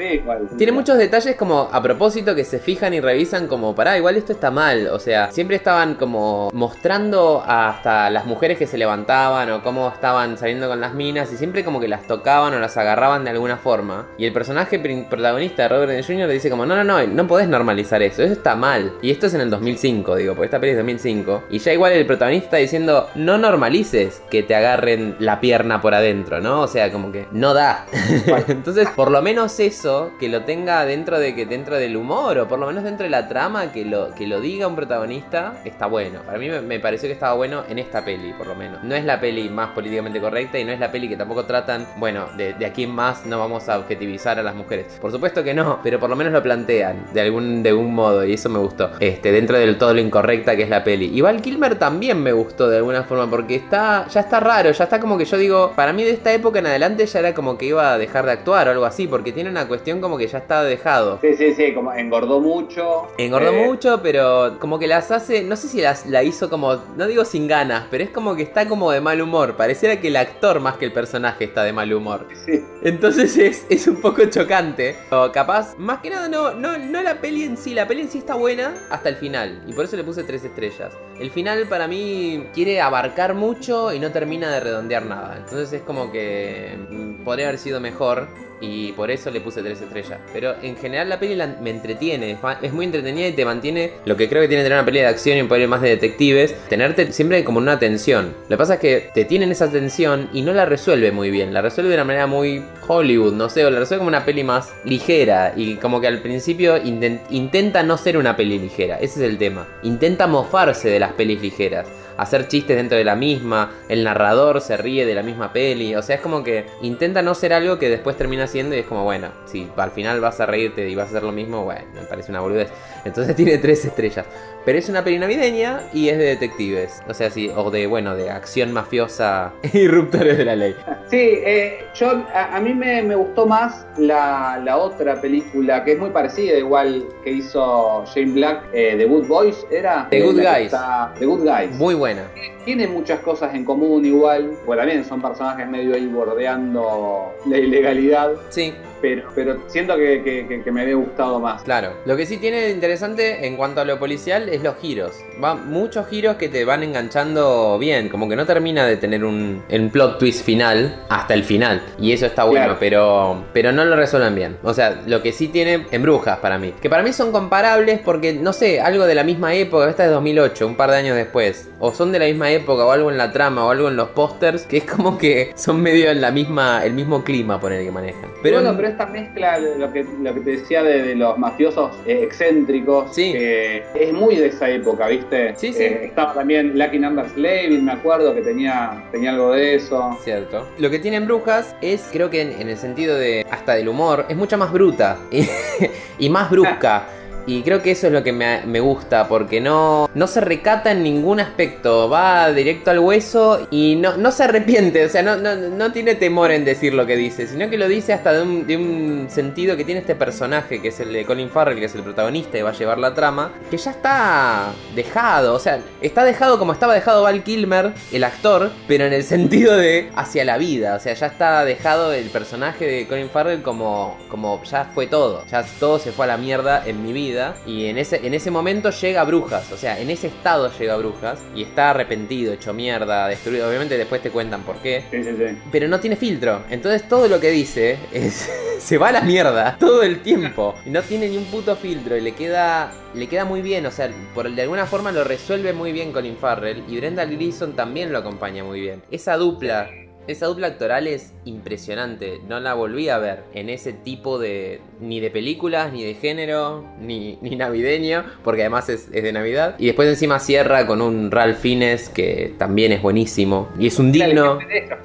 Tiene 0.57 0.71
muchos 0.71 0.97
detalles 0.99 1.35
como 1.35 1.69
a 1.73 1.83
propósito 1.83 2.33
que 2.37 2.45
se 2.45 2.61
fijan 2.61 2.95
y 2.95 3.01
revisan 3.01 3.49
como, 3.49 3.75
pará, 3.75 3.99
igual 3.99 4.17
esto 4.17 4.33
está 4.33 4.53
mal. 4.53 4.87
O 4.93 5.01
sea, 5.01 5.33
siempre 5.33 5.57
estaban 5.57 5.97
como 5.97 6.49
mostrando 6.53 7.43
hasta 7.45 8.09
las 8.11 8.25
mujeres 8.25 8.57
que 8.57 8.69
se 8.69 8.79
levantaban 8.79 9.51
o 9.51 9.65
cómo 9.65 9.89
estaban 9.89 10.39
saliendo 10.39 10.69
con 10.69 10.81
las 10.81 10.95
minas 10.95 11.33
y 11.33 11.37
siempre 11.37 11.65
como 11.65 11.81
que 11.81 11.89
las 11.89 12.07
tocaban 12.07 12.55
o 12.55 12.61
las 12.61 12.77
agarraban 12.77 13.25
de 13.25 13.31
alguna 13.31 13.57
forma. 13.57 14.07
Y 14.17 14.27
el 14.27 14.33
personaje 14.33 14.58
prin- 14.67 15.05
protagonista 15.09 15.63
de 15.63 15.69
Robert 15.69 15.91
Downey 15.91 16.05
Jr. 16.05 16.29
dice 16.29 16.51
como, 16.51 16.67
no, 16.67 16.77
no, 16.77 16.85
no, 16.85 17.07
no 17.07 17.27
podés 17.27 17.49
normalizar 17.49 18.03
eso, 18.03 18.23
eso 18.23 18.33
está 18.33 18.55
mal. 18.57 18.93
Y 19.03 19.11
esto 19.11 19.27
es 19.27 19.35
en 19.35 19.41
el 19.41 19.51
2005, 19.51 20.17
digo, 20.17 20.35
porque 20.35 20.47
esta 20.47 20.61
peli 20.61 20.73
es 20.73 20.79
2005. 20.79 21.45
Y 21.51 21.59
ya 21.59 21.73
igual 21.73 21.93
el 21.93 22.07
protagonista 22.07 22.47
está 22.47 22.57
diciendo, 22.59 23.09
no 23.15 23.39
normalices 23.39 24.23
que 24.31 24.43
te 24.43 24.55
agarren 24.55 25.17
la 25.19 25.41
pierna 25.41 25.81
por 25.81 25.95
adentro, 25.95 26.41
¿no? 26.41 26.63
O 26.63 26.69
sea, 26.69 26.91
como 26.93 27.13
que 27.13 27.27
no 27.33 27.55
da. 27.55 27.87
Entonces, 28.49 28.89
por 28.91 29.11
lo 29.11 29.23
menos 29.23 29.59
eso, 29.61 30.13
que 30.19 30.29
lo 30.29 30.43
tenga 30.45 30.85
dentro 30.85 31.19
de 31.19 31.35
que 31.35 31.47
dentro 31.47 31.77
del 31.77 31.97
humor, 31.97 32.39
o 32.39 32.49
por 32.49 32.59
lo 32.59 32.67
menos 32.67 32.85
dentro 32.85 33.05
de 33.05 33.11
la 33.11 33.29
trama, 33.29 33.73
que 33.73 33.85
lo, 33.85 34.15
que 34.15 34.27
lo 34.27 34.41
diga 34.41 34.67
un 34.67 34.77
protagonista, 34.77 35.61
está 35.65 35.87
bueno. 35.87 36.21
Para 36.23 36.39
mí 36.39 36.49
me, 36.49 36.61
me 36.61 36.81
pareció 36.81 37.09
que 37.09 37.13
estaba 37.13 37.35
bueno 37.35 37.65
en 37.69 37.79
esta 37.79 38.05
peli, 38.05 38.33
por 38.33 38.47
lo 38.47 38.55
menos. 38.55 38.83
No 38.83 38.95
es 38.95 39.05
la 39.05 39.21
peli 39.21 39.49
más 39.49 39.71
políticamente 39.71 40.21
correcta 40.21 40.59
y 40.59 40.65
no 40.65 40.73
es 40.73 40.81
la 40.81 40.91
peli 40.91 41.09
que 41.09 41.17
tampoco 41.17 41.45
tratan, 41.45 41.87
bueno, 41.97 42.27
de, 42.37 42.55
de 42.55 42.67
aquí 42.67 42.85
en 42.85 42.91
más 42.91 43.27
no 43.27 43.39
vamos 43.39 43.69
a 43.69 43.79
objetivizar 43.79 44.38
a 44.39 44.43
las 44.43 44.55
mujeres. 44.55 44.99
Por 45.01 45.11
supuesto 45.13 45.43
que 45.45 45.55
no, 45.55 45.81
pero 45.83 45.99
por 45.99 46.09
lo 46.11 46.17
menos 46.17 46.33
lo 46.33 46.43
plantean 46.43 47.05
de 47.13 47.21
algún, 47.21 47.63
de 47.63 47.71
algún 47.71 47.95
modo 47.95 48.25
y 48.25 48.33
eso 48.35 48.49
me 48.49 48.59
gustó. 48.59 48.91
Este, 49.01 49.33
dentro 49.33 49.59
del 49.59 49.79
todo 49.79 49.95
lo 49.95 50.01
incorrecta 50.01 50.57
que 50.57 50.63
es 50.63 50.69
la 50.69 50.85
peli. 50.85 51.11
Y 51.13 51.21
Val 51.21 51.41
Kilmer 51.43 51.77
también 51.79 52.23
me 52.23 52.33
gustó 52.33 52.69
de 52.69 52.79
alguna 52.79 53.03
forma 53.05 53.29
porque 53.29 53.55
está, 53.57 54.07
ya 54.09 54.21
está 54.21 54.41
raro, 54.41 54.71
ya 54.71 54.85
está 54.85 55.01
como 55.01 55.19
que 55.19 55.25
yo 55.25 55.37
digo, 55.37 55.73
para 55.77 55.93
mí 55.93 56.05
de 56.05 56.11
esta 56.11 56.33
época 56.33 56.59
en 56.59 56.67
adelante 56.67 57.07
ya 57.07 57.19
era 57.21 57.35
como 57.35 57.59
que 57.59 57.67
iba 57.67 57.93
a 57.93 57.99
dejar 57.99 58.25
de 58.27 58.33
actuar 58.33 58.69
o 58.69 58.71
algo 58.73 58.85
así, 58.85 59.07
porque 59.07 59.33
tiene 59.33 59.51
una 59.51 59.67
cuestión 59.69 60.01
como 60.01 60.17
que 60.19 60.27
ya 60.27 60.39
está 60.39 60.63
dejado. 60.65 61.19
Sí, 61.21 61.35
sí, 61.37 61.55
sí, 61.55 61.75
como 61.75 61.93
engordó 61.93 62.41
mucho. 62.41 63.09
Engordó 63.19 63.53
Eh, 63.53 63.67
mucho, 63.67 64.01
pero 64.03 64.57
como 64.59 64.79
que 64.79 64.87
las 64.87 65.11
hace, 65.11 65.43
no 65.43 65.57
sé 65.57 65.69
si 65.69 65.81
las 65.81 66.07
la 66.07 66.23
hizo 66.23 66.49
como, 66.51 66.77
no 66.97 67.07
digo 67.07 67.25
sin 67.25 67.47
ganas, 67.49 67.85
pero 67.91 68.05
es 68.05 68.11
como 68.11 68.37
que 68.37 68.43
está 68.43 68.69
como 68.69 68.91
de 68.93 69.01
mal 69.01 69.21
humor. 69.21 69.57
Pareciera 69.57 70.01
que 70.01 70.09
el 70.09 70.17
actor 70.17 70.61
más 70.61 70.77
que 70.77 70.85
el 70.85 70.93
personaje 70.93 71.45
está 71.45 71.63
de 71.65 71.73
mal 71.73 71.93
humor. 71.93 72.27
Sí. 72.47 72.63
Entonces 72.83 73.37
es, 73.37 73.67
es 73.69 73.87
un 73.89 73.97
poco 74.01 74.28
chocante. 74.31 74.97
O 75.11 75.31
capaz, 75.33 75.77
más 75.79 76.01
que 76.01 76.11
nada, 76.11 76.29
no, 76.29 76.55
no, 76.55 76.79
no 76.79 77.03
la 77.03 77.21
peli 77.21 77.45
en 77.45 77.57
sí. 77.57 77.75
La 77.75 77.87
peli 77.87 78.03
en 78.03 78.11
sí 78.11 78.19
está 78.19 78.35
buena 78.35 78.75
hasta 78.91 79.09
el 79.09 79.17
final. 79.17 79.63
Y 79.67 79.73
por 79.73 79.85
eso 79.85 79.97
le 79.97 80.05
puse 80.05 80.25
tres 80.25 80.45
estrellas. 80.45 80.93
El 81.21 81.31
final 81.31 81.67
para 81.69 81.89
mí 81.89 82.45
quiere 82.55 82.81
abarcar 82.81 83.35
mucho 83.35 83.93
y 83.93 83.99
no 83.99 84.11
termina 84.13 84.51
de 84.53 84.61
redondear 84.61 85.05
nada. 85.07 85.37
Entonces 85.39 85.73
es 85.73 85.83
como 85.83 86.13
que 86.13 86.77
mm, 86.91 87.25
podría 87.25 87.49
haber 87.49 87.59
sido 87.59 87.81
mejor. 87.81 88.29
Y 88.61 88.91
por 88.95 89.09
eso 89.13 89.31
le 89.31 89.41
puse 89.41 89.63
tres 89.63 89.81
estrellas. 89.81 90.19
Pero 90.33 90.57
en 90.63 90.77
general 90.77 91.09
la 91.09 91.21
peli 91.21 91.37
la- 91.37 91.47
me 91.47 91.71
entretiene. 91.71 92.37
Es 92.61 92.73
muy 92.73 92.87
entretenida 92.87 93.29
y 93.29 93.33
te 93.33 93.45
mantiene 93.45 93.93
lo 94.05 94.17
que 94.17 94.29
creo 94.29 94.43
que 94.43 94.49
tiene 94.49 94.65
tener 94.65 94.77
una 94.77 94.85
peli 94.85 94.99
de 94.99 95.07
acción 95.07 95.39
y 95.39 95.43
un 95.43 95.47
poder 95.47 95.69
más 95.69 95.81
de 95.81 95.91
detectives. 95.91 96.57
Tenerte 96.69 97.13
siempre 97.13 97.45
como 97.45 97.59
una 97.59 97.79
tensión. 97.79 98.35
Lo 98.43 98.49
que 98.49 98.57
pasa 98.57 98.75
es 98.75 98.81
que 98.81 99.11
te 99.15 99.25
tienen 99.25 99.53
esa 99.53 99.71
tensión 99.71 100.29
y 100.33 100.43
no 100.43 100.53
la 100.53 100.67
resuelve 100.67 101.13
muy 101.13 101.31
bien. 101.31 101.55
La 101.55 101.63
resuelve 101.63 101.91
de 101.91 101.95
una 101.99 102.05
manera 102.05 102.27
muy 102.27 102.65
Hollywood, 102.89 103.33
no 103.35 103.49
sé. 103.49 103.65
O 103.65 103.71
la 103.71 103.79
resuelve 103.79 104.01
como 104.01 104.09
una 104.09 104.25
peli 104.25 104.43
más 104.43 104.73
ligera. 104.85 105.53
Y 105.55 105.77
como 105.77 106.01
que 106.01 106.09
al 106.09 106.19
principio 106.21 106.79
inten- 106.83 107.21
intenta 107.31 107.85
no 107.85 107.97
ser 107.97 108.17
una 108.19 108.37
peli 108.37 108.59
ligera. 108.59 108.97
Ese 108.97 109.21
es 109.25 109.31
el 109.31 109.39
tema. 109.39 109.69
Intenta 109.85 110.27
mofarse 110.27 110.89
de 110.91 110.99
las 111.09 111.17
pelis 111.17 111.41
ligeras 111.41 111.87
hacer 112.19 112.49
chistes 112.49 112.77
dentro 112.77 112.99
de 112.99 113.05
la 113.05 113.15
misma, 113.15 113.73
el 113.89 114.05
narrador 114.05 114.61
se 114.61 114.77
ríe 114.77 115.07
de 115.07 115.15
la 115.15 115.23
misma 115.23 115.53
peli, 115.53 115.95
o 115.95 116.03
sea, 116.03 116.17
es 116.17 116.21
como 116.21 116.43
que 116.43 116.67
intenta 116.83 117.23
no 117.23 117.35
ser 117.35 117.53
algo 117.53 117.79
que 117.79 117.89
después 117.89 118.17
termina 118.17 118.47
siendo 118.47 118.75
y 118.75 118.81
es 118.81 118.87
como, 118.87 119.05
bueno, 119.05 119.29
si 119.47 119.71
al 119.77 119.93
final 119.93 120.21
vas 120.21 120.41
a 120.41 120.47
reírte 120.47 120.87
y 120.89 120.95
vas 120.97 121.07
a 121.07 121.11
hacer 121.11 121.23
lo 121.23 121.33
mismo, 121.33 121.65
bueno, 121.65 121.87
me 121.95 122.03
parece 122.03 122.33
una 122.33 122.41
boludez. 122.41 122.71
Entonces 123.05 123.35
tiene 123.37 123.57
tres 123.59 123.85
estrellas. 123.85 124.27
Pero 124.69 124.81
es 124.81 124.89
una 124.91 125.03
peli 125.03 125.19
navideña 125.19 125.81
y 125.95 126.11
es 126.11 126.19
de 126.19 126.25
detectives, 126.27 127.01
o 127.09 127.15
sea, 127.15 127.31
sí, 127.31 127.51
o 127.57 127.71
de, 127.71 127.87
bueno, 127.87 128.15
de 128.15 128.29
acción 128.31 128.71
mafiosa 128.71 129.55
y 129.73 129.89
ruptores 129.89 130.37
de 130.37 130.45
la 130.45 130.57
ley. 130.57 130.77
Sí, 131.09 131.17
eh, 131.43 131.87
yo, 131.95 132.23
a, 132.35 132.55
a 132.55 132.61
mí 132.61 132.75
me, 132.75 133.03
me 133.03 133.15
gustó 133.15 133.47
más 133.47 133.87
la, 133.97 134.61
la 134.63 134.77
otra 134.77 135.19
película 135.23 135.85
que 135.85 135.93
es 135.93 135.99
muy 135.99 136.11
parecida, 136.11 136.59
igual 136.59 137.07
que 137.25 137.31
hizo 137.31 138.05
Shane 138.15 138.33
Black, 138.33 138.65
eh, 138.75 138.95
The 138.99 139.07
Good 139.07 139.27
Boys, 139.27 139.67
¿era? 139.71 140.07
The 140.11 140.19
Eh, 140.19 140.23
Good 140.23 140.37
Guys. 140.43 140.67
está- 140.67 141.15
The 141.19 141.25
Good 141.25 141.45
Guys. 141.49 141.71
Muy 141.79 141.95
buena. 141.95 142.25
Tiene 142.69 142.87
muchas 142.87 143.21
cosas 143.21 143.55
en 143.55 143.65
común 143.65 144.05
igual, 144.05 144.51
pues 144.67 144.79
también 144.79 145.03
son 145.05 145.23
personajes 145.23 145.67
medio 145.67 145.95
ahí 145.95 146.07
bordeando 146.07 147.33
la 147.47 147.57
ilegalidad, 147.59 148.33
Sí, 148.51 148.75
pero, 149.01 149.29
pero 149.35 149.59
siento 149.69 149.97
que, 149.97 150.23
que- 150.63 150.71
me 150.71 150.83
había 150.83 150.97
gustado 150.97 151.41
más. 151.41 151.63
Claro, 151.63 151.93
lo 152.05 152.15
que 152.15 152.27
sí 152.27 152.37
tiene 152.37 152.61
de 152.61 152.71
interesante 152.73 153.47
en 153.47 153.57
cuanto 153.57 153.81
a 153.81 153.87
lo 153.87 153.99
policial 153.99 154.51
es 154.51 154.63
los 154.63 154.77
giros. 154.77 155.13
Va 155.43 155.55
muchos 155.55 156.07
giros 156.09 156.37
que 156.37 156.49
te 156.51 156.67
van 156.67 156.83
enganchando 156.83 157.79
bien, 157.79 158.11
como 158.11 158.29
que 158.29 158.37
no 158.37 158.45
termina 158.45 158.85
de 158.87 158.99
tener 158.99 159.25
un, 159.25 159.63
un 159.71 159.91
plot 159.91 160.19
twist 160.19 160.45
final 160.45 161.07
hasta 161.09 161.33
el 161.33 161.45
final. 161.45 161.83
Y 161.99 162.13
eso 162.13 162.27
está 162.27 162.45
bueno, 162.45 162.59
Claro. 162.67 162.77
pero, 162.79 163.45
pero 163.55 163.73
no 163.73 163.85
lo 163.87 163.97
resuelven 163.97 164.35
bien. 164.35 164.57
O 164.63 164.75
sea, 164.75 165.01
lo 165.07 165.23
que 165.23 165.33
sí 165.33 165.49
tiene 165.49 165.87
en 165.91 166.03
brujas 166.03 166.39
para 166.41 166.59
mí. 166.59 166.75
Que 166.83 166.91
para 166.91 167.03
mí 167.03 167.15
son 167.15 167.33
comparables 167.33 168.01
porque, 168.05 168.35
no 168.35 168.53
sé, 168.53 168.81
algo 168.83 169.07
de 169.07 169.15
la 169.15 169.25
misma 169.25 169.55
época, 169.55 169.89
esta 169.89 170.05
es 170.05 170.11
2008, 170.11 170.67
un 170.67 170.75
par 170.77 170.91
de 170.91 170.99
años 170.99 171.17
después. 171.17 171.71
O 171.81 171.93
son 171.95 172.13
de 172.13 172.19
la 172.19 172.27
misma 172.27 172.51
época, 172.51 172.58
o 172.67 172.91
algo 172.91 173.11
en 173.11 173.19
la 173.19 173.33
trama, 173.33 173.65
o 173.65 173.71
algo 173.71 173.89
en 173.89 173.97
los 173.97 174.09
pósters, 174.11 174.63
que 174.65 174.79
es 174.79 174.85
como 174.85 175.19
que 175.19 175.53
son 175.55 175.81
medio 175.83 176.11
en 176.11 176.21
la 176.21 176.31
misma, 176.31 176.85
el 176.85 176.93
mismo 176.95 177.23
clima 177.25 177.61
por 177.61 177.73
el 177.73 177.85
que 177.85 177.91
manejan. 177.91 178.31
Pero, 178.43 178.57
bueno, 178.61 178.75
pero 178.77 178.89
esta 178.89 179.07
mezcla, 179.07 179.59
lo 179.59 179.93
que, 179.93 180.07
lo 180.23 180.35
que 180.35 180.41
te 180.41 180.51
decía 180.53 180.83
de, 180.83 181.03
de 181.03 181.15
los 181.15 181.37
mafiosos 181.39 181.97
eh, 182.07 182.21
excéntricos, 182.23 183.15
Sí. 183.15 183.33
que 183.33 183.83
es 183.95 184.13
muy 184.13 184.37
de 184.37 184.47
esa 184.49 184.69
época, 184.71 185.09
¿viste? 185.09 185.55
Sí, 185.57 185.73
sí. 185.73 185.83
Eh, 185.83 186.01
estaba 186.07 186.35
también 186.35 186.79
Lucky 186.79 186.99
Numbers 186.99 187.37
Levin, 187.37 187.85
me 187.85 187.93
acuerdo 187.93 188.35
que 188.35 188.43
tenía, 188.43 189.05
tenía 189.11 189.31
algo 189.33 189.53
de 189.53 189.75
eso. 189.77 190.17
Cierto. 190.23 190.67
Lo 190.79 190.91
que 190.91 190.99
tienen 190.99 191.27
brujas 191.27 191.75
es, 191.81 192.09
creo 192.13 192.31
que 192.31 192.43
en, 192.43 192.61
en 192.61 192.69
el 192.69 192.77
sentido 192.79 193.17
de 193.17 193.47
hasta 193.51 193.75
del 193.75 193.89
humor, 193.89 194.27
es 194.29 194.37
mucha 194.37 194.57
más 194.57 194.73
bruta 194.73 195.19
y, 195.31 195.47
y 196.19 196.29
más 196.31 196.51
brusca. 196.51 197.07
Y 197.49 197.63
creo 197.63 197.81
que 197.81 197.93
eso 197.93 198.09
es 198.09 198.13
lo 198.13 198.23
que 198.23 198.31
me, 198.31 198.61
me 198.67 198.79
gusta, 198.79 199.27
porque 199.27 199.59
no, 199.59 200.11
no 200.15 200.27
se 200.27 200.43
recata 200.43 200.93
en 200.93 201.03
ningún 201.03 201.41
aspecto, 201.41 202.11
va 202.11 202.53
directo 202.53 202.91
al 202.91 202.99
hueso 202.99 203.67
y 203.71 203.97
no, 203.97 204.19
no 204.19 204.33
se 204.33 204.45
arrepiente, 204.45 205.07
o 205.07 205.09
sea, 205.09 205.23
no, 205.23 205.37
no, 205.37 205.57
no 205.57 205.91
tiene 205.91 206.15
temor 206.15 206.51
en 206.51 206.67
decir 206.67 206.93
lo 206.93 207.07
que 207.07 207.17
dice, 207.17 207.47
sino 207.47 207.71
que 207.71 207.79
lo 207.79 207.89
dice 207.89 208.13
hasta 208.13 208.35
de 208.35 208.43
un, 208.43 208.67
de 208.67 208.77
un 208.77 209.29
sentido 209.31 209.79
que 209.79 209.85
tiene 209.87 210.03
este 210.03 210.15
personaje, 210.15 210.83
que 210.83 210.89
es 210.89 211.01
el 211.01 211.11
de 211.11 211.25
Colin 211.25 211.49
Farrell, 211.49 211.79
que 211.79 211.87
es 211.87 211.95
el 211.95 212.03
protagonista 212.03 212.59
y 212.59 212.61
va 212.61 212.69
a 212.69 212.75
llevar 212.75 212.99
la 212.99 213.15
trama, 213.15 213.51
que 213.71 213.79
ya 213.79 213.93
está 213.93 214.75
dejado, 214.95 215.55
o 215.55 215.59
sea, 215.59 215.81
está 216.03 216.25
dejado 216.25 216.59
como 216.59 216.75
estaba 216.75 216.93
dejado 216.93 217.23
Val 217.23 217.45
Kilmer, 217.45 217.95
el 218.13 218.25
actor, 218.25 218.71
pero 218.87 219.07
en 219.07 219.15
el 219.15 219.25
sentido 219.25 219.75
de 219.75 220.11
hacia 220.17 220.45
la 220.45 220.59
vida, 220.59 220.97
o 220.97 221.01
sea, 221.01 221.15
ya 221.15 221.29
está 221.29 221.65
dejado 221.65 222.13
el 222.13 222.29
personaje 222.29 222.85
de 222.85 223.09
Colin 223.09 223.31
Farrell 223.31 223.63
como, 223.63 224.19
como 224.29 224.63
ya 224.65 224.85
fue 224.85 225.07
todo, 225.07 225.47
ya 225.47 225.65
todo 225.81 225.99
se 225.99 226.13
fue 226.13 226.27
a 226.27 226.29
la 226.29 226.37
mierda 226.37 226.83
en 226.85 227.03
mi 227.03 227.15
vida 227.15 227.38
y 227.67 227.87
en 227.87 227.99
ese, 227.99 228.27
en 228.27 228.35
ese 228.35 228.51
momento 228.51 228.91
llega 228.91 229.25
Brujas, 229.25 229.71
o 229.73 229.77
sea, 229.77 229.99
en 229.99 230.11
ese 230.11 230.29
estado 230.29 230.71
llega 230.79 230.97
Brujas 230.97 231.39
y 231.55 231.63
está 231.63 231.91
arrepentido, 231.91 232.53
hecho 232.53 232.73
mierda, 232.73 233.29
destruido, 233.29 233.69
obviamente 233.69 233.97
después 233.97 234.23
te 234.23 234.31
cuentan 234.31 234.63
por 234.63 234.77
qué. 234.77 235.05
Sí, 235.11 235.23
sí, 235.23 235.31
sí. 235.37 235.59
Pero 235.71 235.89
no 235.89 236.01
tiene 236.01 236.17
filtro. 236.17 236.65
Entonces 236.71 237.09
todo 237.09 237.29
lo 237.29 237.41
que 237.41 237.51
dice 237.51 237.99
es. 238.13 238.51
se 238.79 238.97
va 238.97 239.09
a 239.09 239.13
la 239.13 239.21
mierda. 239.21 239.77
Todo 239.79 240.03
el 240.03 240.23
tiempo. 240.23 240.75
Y 240.87 240.91
no 240.91 241.03
tiene 241.03 241.29
ni 241.29 241.37
un 241.37 241.45
puto 241.47 241.77
filtro. 241.77 242.17
Y 242.17 242.21
le 242.21 242.33
queda. 242.33 242.93
Le 243.15 243.27
queda 243.27 243.45
muy 243.45 243.63
bien. 243.63 243.87
O 243.87 243.91
sea, 243.91 244.11
por, 244.35 244.51
de 244.51 244.63
alguna 244.63 244.87
forma 244.87 245.13
lo 245.13 245.25
resuelve 245.25 245.73
muy 245.73 245.93
bien 245.93 246.13
Colin 246.13 246.37
Farrell. 246.37 246.85
Y 246.89 246.97
Brenda 246.97 247.25
Gleason 247.25 247.75
también 247.75 248.13
lo 248.13 248.19
acompaña 248.19 248.65
muy 248.65 248.81
bien. 248.81 249.03
Esa 249.11 249.37
dupla 249.37 249.91
Esa 250.29 250.47
dupla 250.47 250.67
actoral 250.67 251.07
es 251.07 251.33
impresionante. 251.47 252.41
No 252.47 252.61
la 252.61 252.75
volví 252.75 253.09
a 253.09 253.19
ver 253.19 253.45
en 253.55 253.71
ese 253.71 253.95
tipo 253.95 254.39
de. 254.39 254.81
ni 255.01 255.21
de 255.21 255.31
películas, 255.31 255.91
ni 255.93 256.05
de 256.05 256.15
género, 256.15 256.85
ni, 257.01 257.39
ni 257.41 257.57
navideño, 257.57 258.25
porque 258.45 258.61
además 258.61 258.91
es, 258.91 259.09
es 259.11 259.23
de 259.23 259.33
Navidad. 259.33 259.75
Y 259.79 259.87
después 259.87 260.07
encima 260.07 260.39
cierra 260.39 260.87
con 260.87 261.01
un 261.01 261.31
Ralph 261.31 261.59
Fiennes 261.59 262.11
que 262.11 262.55
también 262.59 262.93
es 262.93 263.01
buenísimo. 263.01 263.71
Y 263.79 263.87
es 263.87 263.99
un 263.99 264.13
digno. 264.13 264.59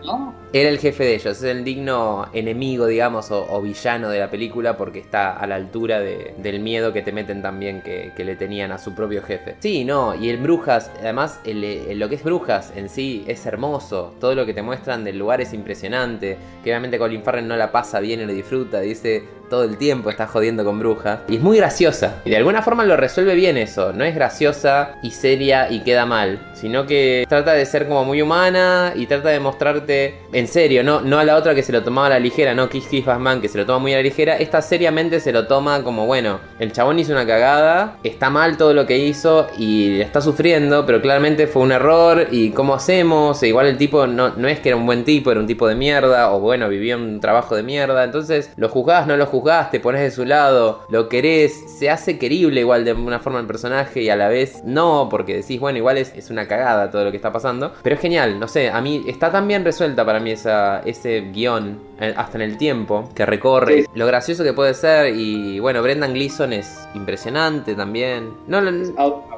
¿no? 0.03 0.42
Era 0.55 0.69
el 0.69 0.77
jefe 0.77 1.03
de 1.03 1.15
ellos, 1.15 1.37
es 1.37 1.43
el 1.43 1.63
digno 1.63 2.27
enemigo, 2.31 2.85
digamos, 2.85 3.31
o, 3.31 3.43
o 3.51 3.59
villano 3.59 4.09
de 4.09 4.19
la 4.19 4.29
película 4.29 4.77
porque 4.77 4.99
está 4.99 5.31
a 5.35 5.47
la 5.47 5.55
altura 5.55 5.99
de- 5.99 6.35
del 6.37 6.59
miedo 6.59 6.93
que 6.93 7.01
te 7.01 7.11
meten 7.11 7.41
también 7.41 7.81
que, 7.81 8.11
le 8.23 8.35
tenían 8.35 8.71
a 8.71 8.77
su 8.77 8.93
propio 8.93 9.23
jefe. 9.23 9.55
Sí, 9.59 9.83
no, 9.83 10.13
y 10.13 10.29
en 10.29 10.43
Brujas, 10.43 10.91
además, 10.99 11.39
el- 11.43 11.63
el- 11.63 11.97
lo 11.97 12.07
que 12.07 12.15
es 12.15 12.23
Brujas 12.23 12.71
en 12.75 12.87
sí 12.87 13.23
es 13.27 13.43
hermoso. 13.47 14.13
Todo 14.19 14.35
lo 14.35 14.45
que 14.45 14.53
te 14.53 14.61
muestran 14.61 15.03
del 15.03 15.17
lugar 15.17 15.41
es 15.41 15.53
impresionante. 15.53 16.37
Que 16.63 16.69
obviamente 16.69 16.99
Colin 16.99 17.23
Farrell 17.23 17.47
no 17.47 17.57
la 17.57 17.71
pasa 17.71 17.99
bien 17.99 18.21
y 18.21 18.25
lo 18.25 18.31
disfruta, 18.33 18.79
dice 18.81 19.23
todo 19.53 19.65
el 19.65 19.77
tiempo 19.77 20.09
está 20.09 20.25
jodiendo 20.25 20.65
con 20.65 20.79
Brujas. 20.79 21.19
Y 21.27 21.35
es 21.35 21.41
muy 21.43 21.57
graciosa. 21.57 22.15
Y 22.25 22.31
de 22.31 22.37
alguna 22.37 22.63
forma 22.63 22.85
lo 22.85 22.97
resuelve 22.97 23.35
bien 23.35 23.55
eso. 23.55 23.93
No 23.93 24.03
es 24.03 24.15
graciosa 24.15 24.95
y 25.03 25.11
seria 25.11 25.69
y 25.69 25.81
queda 25.81 26.07
mal. 26.07 26.39
Sino 26.55 26.87
que 26.87 27.27
trata 27.29 27.53
de 27.53 27.63
ser 27.67 27.87
como 27.87 28.03
muy 28.03 28.19
humana 28.19 28.93
y 28.95 29.05
trata 29.05 29.29
de 29.29 29.39
mostrarte 29.39 30.15
en 30.31 30.47
serio. 30.47 30.83
No, 30.83 31.01
no 31.01 31.19
a 31.19 31.23
la 31.23 31.35
otra 31.35 31.53
que 31.53 31.61
se 31.61 31.71
lo 31.71 31.83
tomaba 31.83 32.07
a 32.07 32.09
la 32.09 32.19
ligera. 32.19 32.55
No 32.55 32.67
Kiss 32.67 32.87
Kiss 32.87 33.05
Batman 33.05 33.41
que 33.41 33.47
se 33.47 33.59
lo 33.59 33.67
toma 33.67 33.77
muy 33.77 33.93
a 33.93 33.97
la 33.97 34.01
ligera. 34.01 34.37
Esta 34.37 34.59
seriamente 34.63 35.19
se 35.19 35.31
lo 35.31 35.45
toma 35.45 35.83
como 35.83 36.07
bueno. 36.07 36.39
El 36.57 36.71
chabón 36.71 36.97
hizo 36.97 37.11
una 37.11 37.27
cagada. 37.27 37.97
Está 38.03 38.31
mal 38.31 38.57
todo 38.57 38.73
lo 38.73 38.87
que 38.87 38.97
hizo 38.97 39.45
y 39.55 40.01
está 40.01 40.19
sufriendo. 40.19 40.83
Pero 40.87 40.99
claramente 40.99 41.45
fue 41.45 41.61
un 41.61 41.73
error. 41.73 42.27
¿Y 42.31 42.49
cómo 42.49 42.73
hacemos? 42.73 43.43
E 43.43 43.49
igual 43.49 43.67
el 43.67 43.77
tipo 43.77 44.07
no, 44.07 44.29
no 44.29 44.47
es 44.47 44.59
que 44.59 44.69
era 44.69 44.77
un 44.77 44.87
buen 44.87 45.03
tipo. 45.03 45.29
Era 45.29 45.39
un 45.39 45.45
tipo 45.45 45.67
de 45.67 45.75
mierda. 45.75 46.33
O 46.33 46.39
bueno, 46.39 46.67
vivía 46.69 46.97
un 46.97 47.19
trabajo 47.19 47.55
de 47.55 47.61
mierda. 47.61 48.03
Entonces 48.03 48.51
lo 48.55 48.67
juzgás, 48.67 49.05
no 49.05 49.15
lo 49.15 49.27
juzgás. 49.27 49.42
Te 49.71 49.79
pones 49.79 50.01
de 50.01 50.11
su 50.11 50.25
lado. 50.25 50.81
Lo 50.89 51.09
querés. 51.09 51.53
Se 51.79 51.89
hace 51.89 52.17
querible 52.17 52.61
igual 52.61 52.85
de 52.85 52.93
una 52.93 53.19
forma 53.19 53.39
el 53.39 53.45
personaje. 53.47 54.01
Y 54.01 54.09
a 54.09 54.15
la 54.15 54.27
vez 54.29 54.63
no. 54.63 55.07
Porque 55.09 55.35
decís, 55.35 55.59
bueno, 55.59 55.77
igual 55.77 55.97
es, 55.97 56.13
es 56.15 56.29
una 56.29 56.47
cagada 56.47 56.89
todo 56.91 57.03
lo 57.03 57.11
que 57.11 57.17
está 57.17 57.31
pasando. 57.31 57.73
Pero 57.83 57.95
es 57.95 58.01
genial. 58.01 58.39
No 58.39 58.47
sé, 58.47 58.69
a 58.69 58.81
mí 58.81 59.03
está 59.07 59.31
tan 59.31 59.47
bien 59.47 59.63
resuelta 59.63 60.05
para 60.05 60.19
mí 60.19 60.31
esa, 60.31 60.79
ese 60.85 61.21
guion. 61.33 61.79
eh, 61.99 62.13
Hasta 62.15 62.37
en 62.37 62.41
el 62.43 62.57
tiempo. 62.57 63.09
Que 63.15 63.25
recorre. 63.25 63.83
Sí. 63.83 63.87
Lo 63.95 64.05
gracioso 64.07 64.43
que 64.43 64.53
puede 64.53 64.73
ser. 64.73 65.15
Y 65.15 65.59
bueno, 65.59 65.81
Brendan 65.81 66.13
Gleeson 66.13 66.53
es 66.53 66.87
impresionante 66.95 67.75
también. 67.75 68.29
No, 68.47 68.61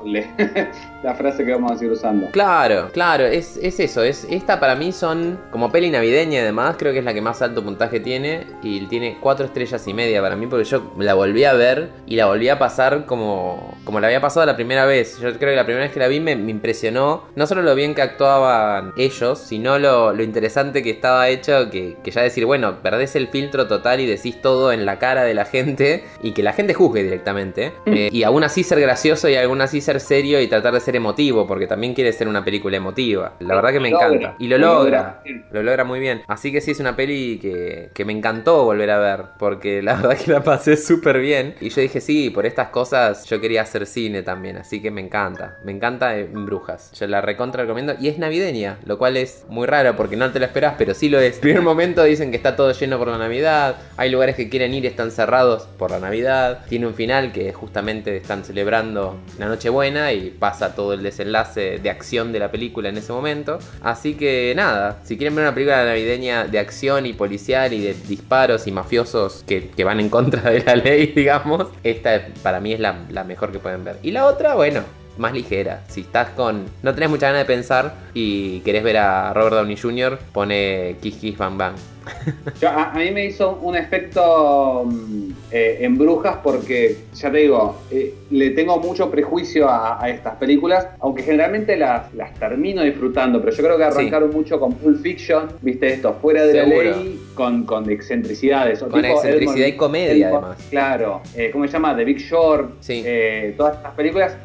La 1.03 1.13
frase 1.15 1.45
que 1.45 1.51
vamos 1.51 1.71
a 1.71 1.77
seguir 1.77 1.93
usando. 1.93 2.31
Claro, 2.31 2.89
claro, 2.91 3.25
es, 3.25 3.57
es 3.61 3.79
eso, 3.79 4.03
es, 4.03 4.25
esta 4.29 4.59
para 4.59 4.75
mí 4.75 4.91
son 4.91 5.39
como 5.51 5.71
peli 5.71 5.89
navideña 5.89 6.39
y 6.39 6.43
demás, 6.43 6.75
creo 6.77 6.93
que 6.93 6.99
es 6.99 7.05
la 7.05 7.13
que 7.13 7.21
más 7.21 7.41
alto 7.41 7.63
puntaje 7.63 7.99
tiene 7.99 8.47
y 8.63 8.85
tiene 8.87 9.17
cuatro 9.19 9.45
estrellas 9.45 9.87
y 9.87 9.93
media 9.93 10.21
para 10.21 10.35
mí 10.35 10.47
porque 10.47 10.65
yo 10.65 10.93
la 10.97 11.13
volví 11.13 11.43
a 11.43 11.53
ver 11.53 11.89
y 12.07 12.15
la 12.15 12.25
volví 12.25 12.49
a 12.49 12.57
pasar 12.57 13.05
como, 13.05 13.75
como 13.83 13.99
la 13.99 14.07
había 14.07 14.21
pasado 14.21 14.45
la 14.45 14.55
primera 14.55 14.85
vez. 14.85 15.19
Yo 15.19 15.33
creo 15.37 15.51
que 15.51 15.55
la 15.55 15.65
primera 15.65 15.85
vez 15.85 15.93
que 15.93 15.99
la 15.99 16.07
vi 16.07 16.19
me, 16.19 16.35
me 16.35 16.51
impresionó 16.51 17.23
no 17.35 17.47
solo 17.47 17.61
lo 17.61 17.75
bien 17.75 17.93
que 17.95 18.01
actuaban 18.01 18.93
ellos, 18.97 19.39
sino 19.39 19.77
lo, 19.79 20.13
lo 20.13 20.23
interesante 20.23 20.83
que 20.83 20.91
estaba 20.91 21.29
hecho, 21.29 21.69
que, 21.69 21.97
que 22.03 22.11
ya 22.11 22.21
decir, 22.21 22.45
bueno, 22.45 22.81
perdés 22.81 23.15
el 23.15 23.27
filtro 23.27 23.67
total 23.67 23.99
y 23.99 24.05
decís 24.05 24.41
todo 24.41 24.71
en 24.71 24.85
la 24.85 24.99
cara 24.99 25.23
de 25.23 25.33
la 25.33 25.45
gente 25.45 26.03
y 26.21 26.31
que 26.33 26.43
la 26.43 26.53
gente 26.53 26.73
juzgue 26.73 27.03
directamente. 27.03 27.73
Eh, 27.85 28.09
y 28.11 28.23
aún 28.23 28.43
así 28.43 28.63
ser 28.63 28.79
gracioso 28.79 29.29
y 29.29 29.35
aún 29.35 29.61
así 29.61 29.81
ser 29.81 29.94
serio 29.99 30.41
y 30.41 30.47
tratar 30.47 30.73
de 30.73 30.79
ser 30.79 30.95
emotivo, 30.95 31.47
porque 31.47 31.67
también 31.67 31.93
quiere 31.93 32.11
ser 32.11 32.27
una 32.27 32.43
película 32.43 32.77
emotiva. 32.77 33.33
La 33.39 33.55
verdad 33.55 33.71
que 33.71 33.79
me 33.79 33.89
logra. 33.89 34.07
encanta. 34.07 34.35
Y 34.39 34.47
lo 34.47 34.57
Lo 34.57 34.83
logra. 34.83 35.21
Lo 35.51 35.63
logra 35.63 35.83
muy 35.83 35.99
bien. 35.99 36.21
Así 36.27 36.51
que 36.51 36.61
sí 36.61 36.71
es 36.71 36.79
una 36.79 36.95
peli 36.95 37.39
que, 37.41 37.89
que 37.93 38.05
me 38.05 38.13
encantó 38.13 38.63
volver 38.63 38.91
a 38.91 38.99
ver, 38.99 39.25
porque 39.37 39.81
la 39.81 39.95
verdad 40.01 40.17
que 40.17 40.31
la 40.31 40.43
pasé 40.43 40.77
súper 40.77 41.19
bien. 41.19 41.55
Y 41.61 41.69
yo 41.69 41.81
dije, 41.81 42.01
sí, 42.01 42.29
por 42.29 42.45
estas 42.45 42.69
cosas 42.69 43.25
yo 43.25 43.39
quería 43.41 43.61
hacer 43.61 43.85
cine 43.85 44.23
también, 44.23 44.57
así 44.57 44.81
que 44.81 44.91
me 44.91 45.01
encanta. 45.01 45.57
Me 45.63 45.71
encanta 45.71 46.17
en 46.17 46.45
Brujas. 46.45 46.91
Yo 46.99 47.07
la 47.07 47.21
recontra 47.21 47.63
recomiendo. 47.63 47.95
Y 47.99 48.07
es 48.07 48.17
navideña, 48.17 48.77
lo 48.85 48.97
cual 48.97 49.17
es 49.17 49.45
muy 49.49 49.67
raro 49.67 49.95
porque 49.95 50.15
no 50.15 50.31
te 50.31 50.39
lo 50.39 50.45
esperas, 50.45 50.75
pero 50.77 50.93
sí 50.93 51.09
lo 51.09 51.19
es. 51.19 51.37
Primer 51.45 51.61
momento 51.61 52.03
dicen 52.03 52.31
que 52.31 52.37
está 52.37 52.55
todo 52.55 52.71
lleno 52.71 52.97
por 52.97 53.07
la 53.07 53.17
Navidad. 53.17 53.75
Hay 53.97 54.09
lugares 54.09 54.35
que 54.35 54.49
quieren 54.49 54.73
ir 54.73 54.83
y 54.83 54.87
están 54.87 55.11
cerrados 55.11 55.63
por 55.77 55.91
la 55.91 55.99
Navidad. 55.99 56.65
Tiene 56.67 56.87
un 56.87 56.93
final 56.93 57.31
que 57.31 57.53
justamente 57.53 58.15
están 58.17 58.43
celebrando 58.43 59.17
la 59.37 59.47
Nochebuena 59.47 59.84
y 59.85 60.35
pasa 60.39 60.73
todo 60.73 60.93
el 60.93 61.03
desenlace 61.03 61.77
de 61.77 61.89
acción 61.91 62.31
de 62.31 62.39
la 62.39 62.49
película 62.49 62.89
en 62.89 62.97
ese 62.97 63.13
momento. 63.13 63.59
Así 63.83 64.15
que 64.15 64.53
nada, 64.55 64.99
si 65.03 65.15
quieren 65.15 65.35
ver 65.35 65.45
una 65.45 65.53
película 65.53 65.85
navideña 65.85 66.45
de 66.45 66.57
acción 66.57 67.05
y 67.05 67.13
policial 67.13 67.71
y 67.71 67.81
de 67.81 67.93
disparos 67.93 68.65
y 68.65 68.71
mafiosos 68.71 69.43
que, 69.45 69.69
van 69.83 69.99
en 69.99 70.09
contra 70.09 70.49
de 70.49 70.63
la 70.63 70.75
ley, 70.87 71.13
digamos, 71.15 71.67
esta 71.83 72.27
para 72.41 72.59
mí 72.59 72.73
es 72.73 72.79
la, 72.79 73.05
la 73.09 73.23
mejor 73.23 73.51
que 73.51 73.59
pueden 73.59 73.83
ver. 73.83 73.97
Y 74.01 74.09
la 74.09 74.25
otra, 74.25 74.55
bueno, 74.55 74.81
más 75.17 75.33
ligera. 75.33 75.81
Si 75.87 76.01
estás 76.01 76.29
con. 76.29 76.65
No 76.83 76.93
tenés 76.93 77.09
mucha 77.09 77.27
ganas 77.27 77.41
de 77.41 77.45
pensar 77.53 77.93
y 78.13 78.59
querés 78.61 78.83
ver 78.83 78.97
a 78.97 79.33
Robert 79.33 79.55
Downey 79.55 79.77
Jr., 79.77 80.19
pone 80.33 80.95
Kiss 81.01 81.15
Kiss 81.15 81.37
Bang 81.37 81.57
Bang. 81.57 81.75
Yo- 82.61 82.69
a, 82.69 82.91
a 82.91 82.99
mí 82.99 83.09
me 83.09 83.25
hizo 83.25 83.57
un 83.63 83.75
efecto 83.75 84.83
mm, 84.85 85.31
eh, 85.51 85.77
en 85.81 85.97
brujas 85.97 86.37
porque, 86.43 86.97
ya 87.15 87.31
te 87.31 87.37
digo, 87.39 87.81
eh, 87.89 88.13
le 88.29 88.51
tengo 88.51 88.77
mucho 88.79 89.09
prejuicio 89.09 89.67
a, 89.67 90.03
a 90.03 90.09
estas 90.09 90.35
películas, 90.35 90.87
aunque 90.99 91.23
generalmente 91.23 91.75
las, 91.77 92.13
las 92.13 92.33
termino 92.35 92.83
disfrutando, 92.83 93.41
pero 93.41 93.55
yo 93.55 93.63
creo 93.63 93.77
que 93.77 93.83
arrancaron 93.85 94.29
mucho 94.29 94.59
con 94.59 94.73
Pulp 94.73 95.01
Fiction, 95.01 95.47
viste 95.61 95.87
esto, 95.93 96.13
fuera 96.21 96.45
de 96.45 96.53
Seguro. 96.53 96.83
la 96.91 96.97
ley, 96.97 97.19
con, 97.33 97.65
con 97.65 97.89
excentricidades. 97.89 98.83
o 98.83 98.87
Con 98.89 99.01
tipo 99.01 99.15
excentricidad 99.15 99.65
y 99.67 99.73
comedia, 99.75 100.27
además. 100.29 100.57
Claro, 100.69 101.21
eh, 101.35 101.49
¿cómo 101.51 101.65
se 101.65 101.73
llama? 101.73 101.95
The 101.95 102.05
Big 102.05 102.17
Short, 102.19 102.69
Sí. 102.81 103.01
eh, 103.03 103.55
todas 103.57 103.77
estas 103.77 103.93
películas, 103.93 104.37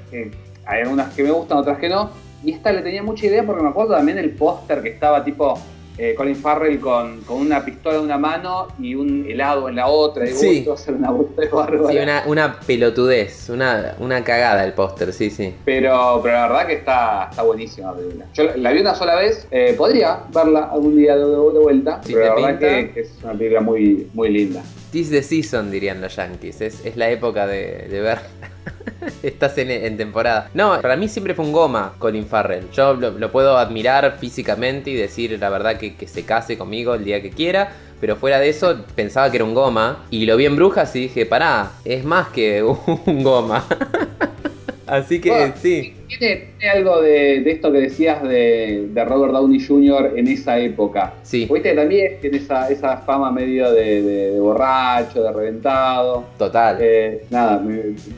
hay 0.70 0.82
algunas 0.82 1.12
que 1.14 1.22
me 1.22 1.30
gustan, 1.30 1.58
otras 1.58 1.78
que 1.78 1.88
no, 1.88 2.10
y 2.44 2.52
esta 2.52 2.72
le 2.72 2.82
tenía 2.82 3.02
mucha 3.02 3.26
idea 3.26 3.44
porque 3.44 3.62
me 3.62 3.68
acuerdo 3.68 3.94
también 3.94 4.18
el 4.18 4.30
póster 4.30 4.80
que 4.82 4.88
estaba 4.90 5.22
tipo 5.24 5.58
eh, 5.98 6.14
Colin 6.14 6.36
Farrell 6.36 6.80
con, 6.80 7.20
con 7.22 7.38
una 7.42 7.62
pistola 7.62 7.98
en 7.98 8.04
una 8.04 8.16
mano 8.16 8.68
y 8.78 8.94
un 8.94 9.26
helado 9.28 9.68
en 9.68 9.76
la 9.76 9.86
otra. 9.88 10.24
Y 10.24 10.32
Sí. 10.32 10.66
ser 10.76 10.94
una. 10.94 11.10
Sí, 11.90 11.98
una, 11.98 12.22
una 12.26 12.60
pelotudez, 12.60 13.50
una, 13.50 13.96
una 13.98 14.24
cagada 14.24 14.64
el 14.64 14.72
póster, 14.72 15.12
sí, 15.12 15.28
sí. 15.28 15.54
Pero, 15.66 16.20
pero 16.22 16.36
la 16.36 16.48
verdad 16.48 16.66
que 16.68 16.72
está, 16.74 17.26
está 17.28 17.42
buenísima 17.42 17.90
la 17.90 17.96
película. 17.98 18.24
Yo 18.32 18.44
la, 18.56 18.72
vi 18.72 18.80
una 18.80 18.94
sola 18.94 19.16
vez, 19.16 19.46
eh, 19.50 19.74
podría 19.76 20.20
verla 20.32 20.70
algún 20.72 20.96
día 20.96 21.16
de, 21.16 21.24
de- 21.26 21.30
de 21.52 21.58
vuelta, 21.58 22.00
Si 22.02 22.14
pero 22.14 22.26
la 22.28 22.34
verdad 22.46 22.58
que, 22.58 23.00
es 23.00 23.18
una 23.22 23.32
película 23.34 23.60
muy, 23.60 24.08
muy 24.14 24.30
linda. 24.30 24.62
Tis 24.92 25.10
the 25.10 25.22
season, 25.22 25.70
dirían 25.70 26.00
los 26.00 26.16
yankees. 26.16 26.62
Es, 26.62 26.86
es 26.86 26.96
la 26.96 27.10
época 27.10 27.46
de, 27.46 27.88
de 27.90 28.00
ver. 28.00 28.18
Estás 29.22 29.56
en, 29.58 29.96
temporada. 29.96 30.50
No, 30.54 30.80
para 30.80 30.96
mí 30.96 31.08
siempre 31.08 31.34
fue 31.34 31.44
un 31.44 31.52
goma 31.52 31.94
Colin 31.98 32.26
Farrell. 32.26 32.70
Yo 32.70 32.94
lo, 32.94 33.10
lo 33.10 33.32
puedo 33.32 33.56
admirar 33.56 34.16
físicamente 34.18 34.90
y 34.90 34.94
decir 34.94 35.38
la 35.38 35.50
verdad 35.50 35.76
que, 35.76 35.96
que 35.96 36.06
se 36.06 36.24
case 36.24 36.56
conmigo 36.56 36.94
el 36.94 37.04
día 37.04 37.22
que 37.22 37.30
quiera. 37.30 37.72
Pero 38.00 38.16
fuera 38.16 38.38
de 38.38 38.48
eso, 38.48 38.84
pensaba 38.94 39.30
que 39.30 39.36
era 39.36 39.44
un 39.44 39.54
goma. 39.54 40.06
Y 40.10 40.24
lo 40.24 40.36
vi 40.36 40.46
en 40.46 40.56
Brujas 40.56 40.94
y 40.96 41.02
dije, 41.02 41.26
pará, 41.26 41.72
es 41.84 42.04
más 42.04 42.28
que 42.28 42.62
un 43.06 43.22
goma. 43.22 43.64
Así 44.90 45.20
que 45.20 45.30
Bueno, 45.30 45.54
sí. 45.60 45.94
¿Tiene, 46.08 46.48
tiene 46.58 46.72
algo 46.74 47.00
de, 47.00 47.40
de 47.40 47.50
esto 47.52 47.70
que 47.70 47.78
decías 47.78 48.22
de, 48.24 48.88
de 48.92 49.04
Robert 49.04 49.32
Downey 49.32 49.64
Jr. 49.64 50.14
en 50.16 50.26
esa 50.26 50.58
época? 50.58 51.14
Sí, 51.22 51.46
Viste 51.50 51.70
que 51.70 51.76
también 51.76 52.16
tiene 52.20 52.38
esa, 52.38 52.68
esa 52.68 52.96
fama 52.98 53.30
medio 53.30 53.70
de, 53.72 54.36
borracho, 54.40 55.22
de 55.22 55.32
reventado. 55.32 56.24
total. 56.36 56.78
Eh, 56.80 57.22
nada, 57.30 57.62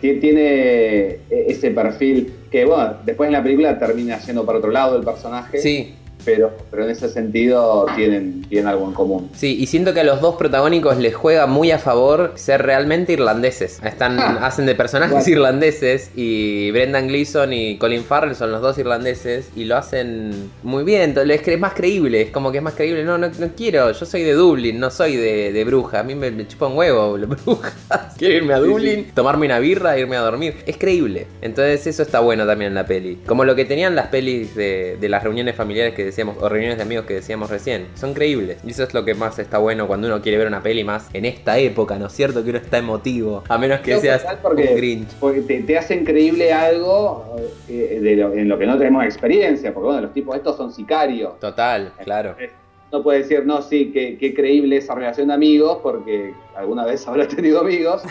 tiene 0.01 1.19
ese 1.31 1.71
perfil 1.71 2.33
que, 2.51 2.65
bueno, 2.65 2.95
después 3.05 3.27
en 3.29 3.33
la 3.33 3.43
película 3.43 3.79
termina 3.79 4.19
yendo 4.21 4.45
para 4.47 4.59
otro 4.59 4.71
lado 4.71 4.97
el 4.97 5.05
personaje. 5.05 5.59
Sí, 5.59 5.95
Pero, 6.25 6.53
pero 6.71 6.85
en 6.85 6.91
ese 6.91 7.09
sentido 7.09 7.87
tienen, 7.97 8.43
tienen 8.49 8.69
algo 8.69 8.87
en 8.87 8.93
común. 8.93 9.31
Sí, 9.35 9.57
y 9.59 9.67
siento 9.67 9.93
que 9.95 10.01
a 10.01 10.05
los 10.05 10.21
dos 10.21 10.37
protagónicos 10.37 10.97
les 10.99 11.15
juega 11.15 11.47
muy 11.47 11.71
a 11.71 11.79
favor 11.79 12.33
ser 12.37 12.63
realmente 12.63 13.13
irlandeses. 13.13 13.81
Están, 13.85 14.19
Ah. 14.21 14.39
hacen 14.47 14.67
de 14.67 14.75
personajes 14.75 15.13
Bueno. 15.15 15.29
irlandeses 15.31 16.11
y 16.15 16.71
Brendan 16.71 17.09
Gleeson 17.09 17.53
y 17.53 17.79
Colin 17.79 18.05
Farrell 18.05 18.35
son 18.37 18.53
los 18.53 18.61
dos 18.63 18.79
irlandeses 18.79 19.49
y 19.57 19.65
lo 19.65 19.77
hacen 19.77 20.51
muy 20.63 20.85
bien. 20.85 21.15
Es, 21.17 21.59
más 21.59 21.75
creíble, 21.75 22.23
es 22.23 22.31
como 22.31 22.53
que 22.53 22.59
es 22.59 22.65
más 22.65 22.75
creíble. 22.75 23.05
No, 23.05 23.19
no, 23.19 23.29
no 23.29 23.49
quiero, 23.57 23.91
yo 23.93 24.07
soy 24.07 24.23
de 24.23 24.33
Dublín, 24.35 24.79
no 24.79 24.91
soy 24.91 25.17
de, 25.17 25.53
de 25.53 25.65
Bruja. 25.65 26.01
A 26.01 26.03
mí 26.03 26.15
me, 26.15 26.31
me 26.31 26.47
chupa 26.47 26.67
un 26.67 26.77
huevo 26.77 27.13
Brujas. 27.45 28.15
Quiero 28.19 28.35
irme 28.37 28.55
a 28.55 28.59
Dublín, 28.59 29.07
tomarme 29.15 29.47
una 29.47 29.59
birra, 29.59 29.99
irme 29.99 30.17
a 30.17 30.21
dormir. 30.21 30.57
Es 30.67 30.77
creíble. 30.77 31.27
Entonces 31.41 31.87
eso 31.87 32.03
está 32.03 32.21
bueno 32.21 32.47
también 32.47 32.69
en 32.71 32.75
la 32.75 32.87
peli. 32.87 33.19
Como 33.27 33.45
lo 33.45 33.55
que 33.55 33.65
tenían 33.65 33.95
las 33.97 34.09
pelis 34.09 34.55
de, 34.55 34.97
de 35.01 35.09
las 35.09 35.23
reuniones 35.23 35.57
familiares 35.57 35.95
que 35.95 36.05
decíamos, 36.13 36.37
o 36.41 36.49
reuniones 36.49 36.77
de 36.77 36.83
amigos 36.85 37.07
que 37.07 37.15
decíamos 37.15 37.51
recién. 37.51 37.89
Son 37.95 38.15
creíbles. 38.15 38.59
Y 38.65 38.71
eso 38.71 38.83
es 38.85 38.95
lo 38.95 39.05
que 39.05 39.15
más 39.15 39.39
está 39.39 39.59
bueno 39.59 39.87
cuando 39.87 40.07
uno 40.07 40.21
quiere 40.23 40.39
ver 40.39 40.47
una 40.47 40.63
peli 40.63 40.85
más 40.85 41.09
en 41.13 41.25
esta 41.25 41.59
época, 41.59 41.99
¿no 41.99 42.07
es 42.07 42.13
cierto? 42.13 42.45
Que 42.45 42.51
uno 42.51 42.59
está 42.59 42.79
emotivo. 42.79 43.43
A 43.49 43.59
menos 43.59 43.79
que 43.81 43.93
Creo 43.93 44.01
seas 44.01 44.25
porque- 44.43 44.69
un 44.71 44.77
Grinch. 44.77 45.09
Porque 45.19 45.41
te, 45.41 45.63
te 45.63 45.77
hacen 45.79 46.05
creíble 46.05 46.53
algo 46.53 47.37
eh, 47.69 47.99
de 48.03 48.17
lo- 48.17 48.33
en 48.33 48.49
lo 48.49 48.59
que 48.59 48.67
no 48.67 48.79
tenemos 48.79 49.05
experiencia, 49.05 49.73
porque 49.75 49.87
bueno, 49.87 50.03
los 50.03 50.13
tipos 50.13 50.37
estos 50.37 50.57
son 50.57 50.73
sicarios. 50.73 51.39
Total, 51.41 51.93
claro. 52.05 52.35
Es, 52.39 52.51
no 52.93 53.03
puede 53.03 53.21
decir, 53.21 53.47
no, 53.47 53.63
sí, 53.63 53.91
qué, 53.91 54.19
qué 54.19 54.35
creíble 54.35 54.77
esa 54.77 54.95
relación 54.95 55.29
de 55.29 55.35
amigos, 55.35 55.79
porque 55.83 56.35
alguna 56.55 56.85
vez 56.85 57.07
habrá 57.09 57.27
tenido 57.27 57.61
amigos, 57.61 58.03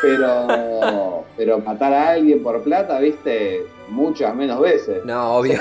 pero, 0.00 1.24
pero 1.36 1.58
matar 1.58 1.92
a 1.92 2.10
alguien 2.10 2.42
por 2.42 2.62
plata, 2.62 2.98
viste, 3.00 3.62
muchas 3.90 4.34
menos 4.34 4.60
veces. 4.60 5.04
No, 5.04 5.34
obvio. 5.34 5.58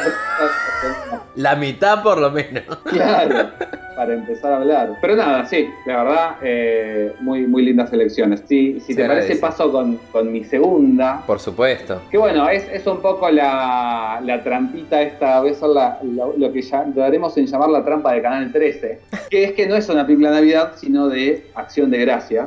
La 1.36 1.56
mitad 1.56 2.04
por 2.04 2.18
lo 2.18 2.32
menos. 2.32 2.64
Claro, 2.86 3.52
para 3.98 4.14
empezar 4.14 4.54
a 4.54 4.58
hablar. 4.58 4.92
Pero 5.02 5.16
nada, 5.16 5.44
sí, 5.48 5.68
la 5.88 6.04
verdad, 6.04 6.36
eh, 6.44 7.14
muy, 7.20 7.48
muy 7.48 7.64
lindas 7.66 7.92
elecciones. 7.92 8.44
Sí, 8.48 8.80
si 8.80 8.94
Se 8.94 9.02
te 9.02 9.08
parece, 9.08 9.34
agradece. 9.34 9.42
paso 9.42 9.72
con, 9.72 9.98
con 10.12 10.32
mi 10.32 10.44
segunda. 10.46 11.24
Por 11.26 11.40
supuesto. 11.40 12.02
Que 12.12 12.18
bueno, 12.20 12.48
es, 12.48 12.66
es 12.72 12.86
un 12.86 13.02
poco 13.02 13.30
la, 13.32 14.22
la 14.24 14.44
trampita 14.44 15.02
esta, 15.02 15.40
voy 15.42 15.50
a 15.50 15.54
hacer 15.54 15.70
la- 15.70 16.00
lo, 16.38 16.54
que 16.54 16.62
ya 16.62 16.86
lo 16.96 17.04
haremos 17.04 17.36
en 17.38 17.48
llamar 17.48 17.70
la 17.70 17.84
trampa 17.84 18.14
de 18.14 18.22
Canal 18.22 18.52
13, 18.52 19.00
que 19.32 19.44
es 19.46 19.52
que 19.54 19.66
no 19.68 19.76
es 19.76 19.90
una 19.90 20.06
película 20.06 20.30
de 20.30 20.36
Navidad, 20.36 20.74
sino 20.76 21.10
de 21.10 21.44
acción 21.56 21.90
de 21.90 21.98
gracia. 21.98 22.46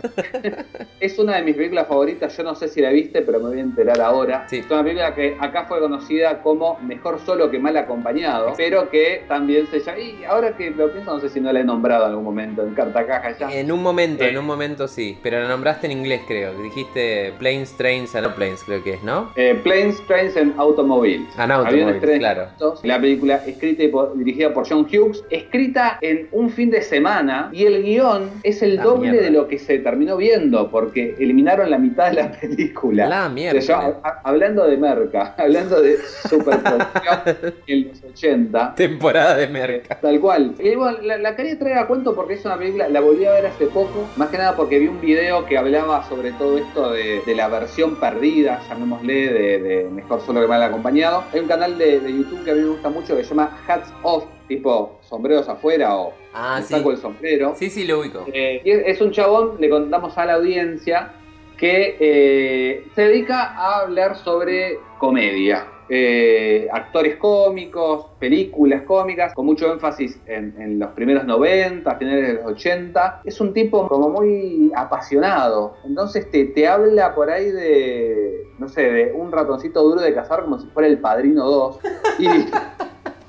es 1.00 1.18
una 1.18 1.36
de 1.36 1.42
mis 1.42 1.56
películas 1.56 1.86
favoritas, 1.88 2.36
yo 2.36 2.42
no 2.44 2.54
sé 2.54 2.68
si 2.68 2.80
la 2.80 2.90
viste, 2.90 3.22
pero 3.22 3.40
me 3.40 3.48
voy 3.48 3.58
a 3.58 3.62
enterar 3.62 4.00
ahora. 4.00 4.46
Sí. 4.48 4.58
Es 4.58 4.70
una 4.70 4.82
película 4.84 5.14
que 5.14 5.36
acá 5.40 5.64
fue 5.64 5.80
conocida 5.80 6.40
como 6.42 6.78
Mejor 6.80 7.18
Solo 7.26 7.50
que 7.50 7.58
Mal 7.58 7.76
Acompañado, 7.76 8.52
pero 8.56 8.88
que 8.88 9.24
también 9.26 9.66
se 9.66 9.80
llama, 9.80 9.98
y 9.98 10.24
ahora 10.24 10.56
que 10.56 10.70
lo 10.70 10.90
pienso, 10.92 11.12
no 11.14 11.20
sé 11.20 11.28
si 11.28 11.39
no 11.40 11.52
la 11.52 11.60
he 11.60 11.64
nombrado 11.64 12.04
en 12.04 12.10
algún 12.10 12.24
momento 12.24 12.62
en 12.62 12.74
carta 12.74 13.06
caja 13.06 13.36
ya. 13.38 13.52
En 13.54 13.70
un 13.72 13.82
momento, 13.82 14.24
Eh. 14.24 14.30
en 14.30 14.38
un 14.38 14.44
momento 14.46 14.86
sí. 14.88 15.18
Pero 15.22 15.40
la 15.40 15.48
nombraste 15.48 15.86
en 15.86 15.92
inglés, 15.92 16.22
creo. 16.26 16.52
Dijiste 16.62 17.32
Planes, 17.38 17.76
Trains 17.76 18.14
and 18.14 18.34
Planes, 18.34 18.62
creo 18.64 18.82
que 18.82 18.94
es, 18.94 19.02
¿no? 19.02 19.30
Eh, 19.36 19.58
Planes, 19.62 20.04
Trains 20.06 20.36
and 20.36 20.54
Automobile. 20.58 21.24
An 21.36 21.50
Aviones, 21.50 21.74
Automobile, 21.94 22.00
trenes, 22.00 22.18
claro. 22.20 22.74
La 22.82 23.00
película 23.00 23.36
escrita 23.46 23.82
y 23.82 23.90
dirigida 24.18 24.52
por 24.52 24.68
John 24.68 24.86
Hughes, 24.90 25.24
escrita 25.30 25.98
en 26.00 26.28
un 26.32 26.50
fin 26.50 26.70
de 26.70 26.82
semana 26.82 27.50
y 27.52 27.64
el 27.64 27.82
guion 27.82 28.30
es 28.42 28.62
el 28.62 28.76
La 28.76 28.84
doble 28.84 29.10
mierda. 29.10 29.26
de 29.26 29.30
lo 29.32 29.48
que 29.48 29.58
se 29.58 29.78
terminó 29.78 30.16
viendo 30.16 30.70
porque 30.70 31.14
eliminaron 31.18 31.70
la 31.70 31.78
mitad 31.78 32.08
de 32.10 32.14
la 32.22 32.32
película. 32.32 33.06
La 33.08 33.26
O 33.26 33.30
mierda. 33.30 33.60
sea, 33.60 33.80
yo, 33.90 34.00
a- 34.04 34.20
hablando 34.24 34.66
de 34.66 34.76
merca, 34.76 35.34
hablando 35.38 35.80
de 35.80 35.96
superproducción 36.28 37.54
en 37.66 37.88
los 37.88 38.02
80. 38.04 38.74
Temporada 38.74 39.36
de 39.36 39.48
merca. 39.48 39.98
Tal 40.00 40.20
cual. 40.20 40.54
Y 40.58 40.74
bueno, 40.74 40.98
la, 41.02 41.18
la 41.18 41.29
quería 41.36 41.58
traer 41.58 41.78
a 41.78 41.86
cuento 41.86 42.14
porque 42.14 42.34
es 42.34 42.44
una 42.44 42.56
película, 42.58 42.88
la 42.88 43.00
volví 43.00 43.24
a 43.24 43.32
ver 43.32 43.46
hace 43.46 43.66
poco, 43.66 44.08
más 44.16 44.28
que 44.28 44.38
nada 44.38 44.56
porque 44.56 44.78
vi 44.78 44.88
un 44.88 45.00
video 45.00 45.44
que 45.46 45.56
hablaba 45.58 46.02
sobre 46.08 46.32
todo 46.32 46.58
esto 46.58 46.92
de, 46.92 47.20
de 47.24 47.34
la 47.34 47.48
versión 47.48 47.96
perdida, 47.96 48.60
llamémosle, 48.68 49.32
de, 49.32 49.58
de 49.60 49.84
Mejor 49.90 50.20
Solo 50.20 50.40
que 50.40 50.46
Mal 50.46 50.62
Acompañado. 50.62 51.24
Hay 51.32 51.40
un 51.40 51.48
canal 51.48 51.76
de, 51.78 52.00
de 52.00 52.12
YouTube 52.12 52.44
que 52.44 52.50
a 52.50 52.54
mí 52.54 52.60
me 52.60 52.68
gusta 52.68 52.88
mucho 52.90 53.16
que 53.16 53.22
se 53.24 53.30
llama 53.30 53.58
Hats 53.66 53.92
Off, 54.02 54.24
tipo 54.48 54.98
sombreros 55.02 55.48
afuera 55.48 55.96
o 55.96 56.12
Ah, 56.32 56.60
sí. 56.62 56.74
saco 56.74 56.90
el 56.92 56.96
sombrero. 56.98 57.54
Sí, 57.56 57.70
sí, 57.70 57.84
lo 57.84 58.00
ubico. 58.00 58.24
Eh, 58.32 58.60
y 58.64 58.70
es, 58.70 58.82
es 58.86 59.00
un 59.00 59.10
chabón, 59.10 59.56
le 59.58 59.68
contamos 59.68 60.16
a 60.16 60.26
la 60.26 60.34
audiencia, 60.34 61.12
que 61.56 61.96
eh, 62.00 62.86
se 62.94 63.02
dedica 63.02 63.54
a 63.54 63.80
hablar 63.80 64.16
sobre 64.16 64.78
comedia. 64.98 65.66
Eh, 65.92 66.68
actores 66.72 67.16
cómicos, 67.16 68.06
películas 68.20 68.82
cómicas, 68.82 69.34
con 69.34 69.44
mucho 69.44 69.72
énfasis 69.72 70.20
en, 70.26 70.54
en 70.60 70.78
los 70.78 70.90
primeros 70.90 71.24
90, 71.24 71.94
finales 71.96 72.28
de 72.28 72.34
los 72.34 72.44
80. 72.52 73.22
Es 73.24 73.40
un 73.40 73.52
tipo 73.52 73.88
como 73.88 74.08
muy 74.08 74.70
apasionado. 74.76 75.74
Entonces 75.84 76.30
te, 76.30 76.44
te 76.44 76.68
habla 76.68 77.12
por 77.14 77.28
ahí 77.28 77.50
de, 77.50 78.44
no 78.58 78.68
sé, 78.68 78.82
de 78.82 79.12
un 79.12 79.32
ratoncito 79.32 79.82
duro 79.82 80.00
de 80.00 80.14
cazar 80.14 80.42
como 80.44 80.60
si 80.60 80.68
fuera 80.68 80.88
el 80.88 80.98
Padrino 80.98 81.44
2. 81.50 81.78
Y, 82.20 82.28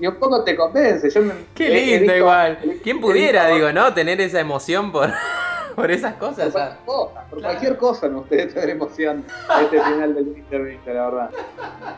y 0.03 0.07
un 0.07 0.15
poco 0.15 0.43
te 0.43 0.55
convence. 0.55 1.09
Yo 1.09 1.21
me- 1.23 1.33
Qué 1.55 1.69
lindo 1.69 1.99
visto- 2.01 2.15
igual. 2.17 2.59
¿Quién 2.83 3.01
pudiera, 3.01 3.45
visto- 3.47 3.55
digo, 3.55 3.71
no? 3.73 3.91
Tener 3.93 4.21
esa 4.21 4.39
emoción 4.39 4.91
por, 4.91 5.09
por 5.75 5.91
esas 5.91 6.13
Por 6.15 6.29
cosas. 6.29 6.51
cualquier 6.51 6.77
ya. 6.77 6.85
cosa, 6.85 7.21
por 7.29 7.39
Claro. 7.39 7.53
cualquier 7.53 7.77
cosa 7.77 8.07
emoción 8.71 9.25
este 9.63 9.81
final 9.81 10.13
del 10.15 10.27
entrevista, 10.35 10.93
la 10.93 11.05
verdad. 11.05 11.29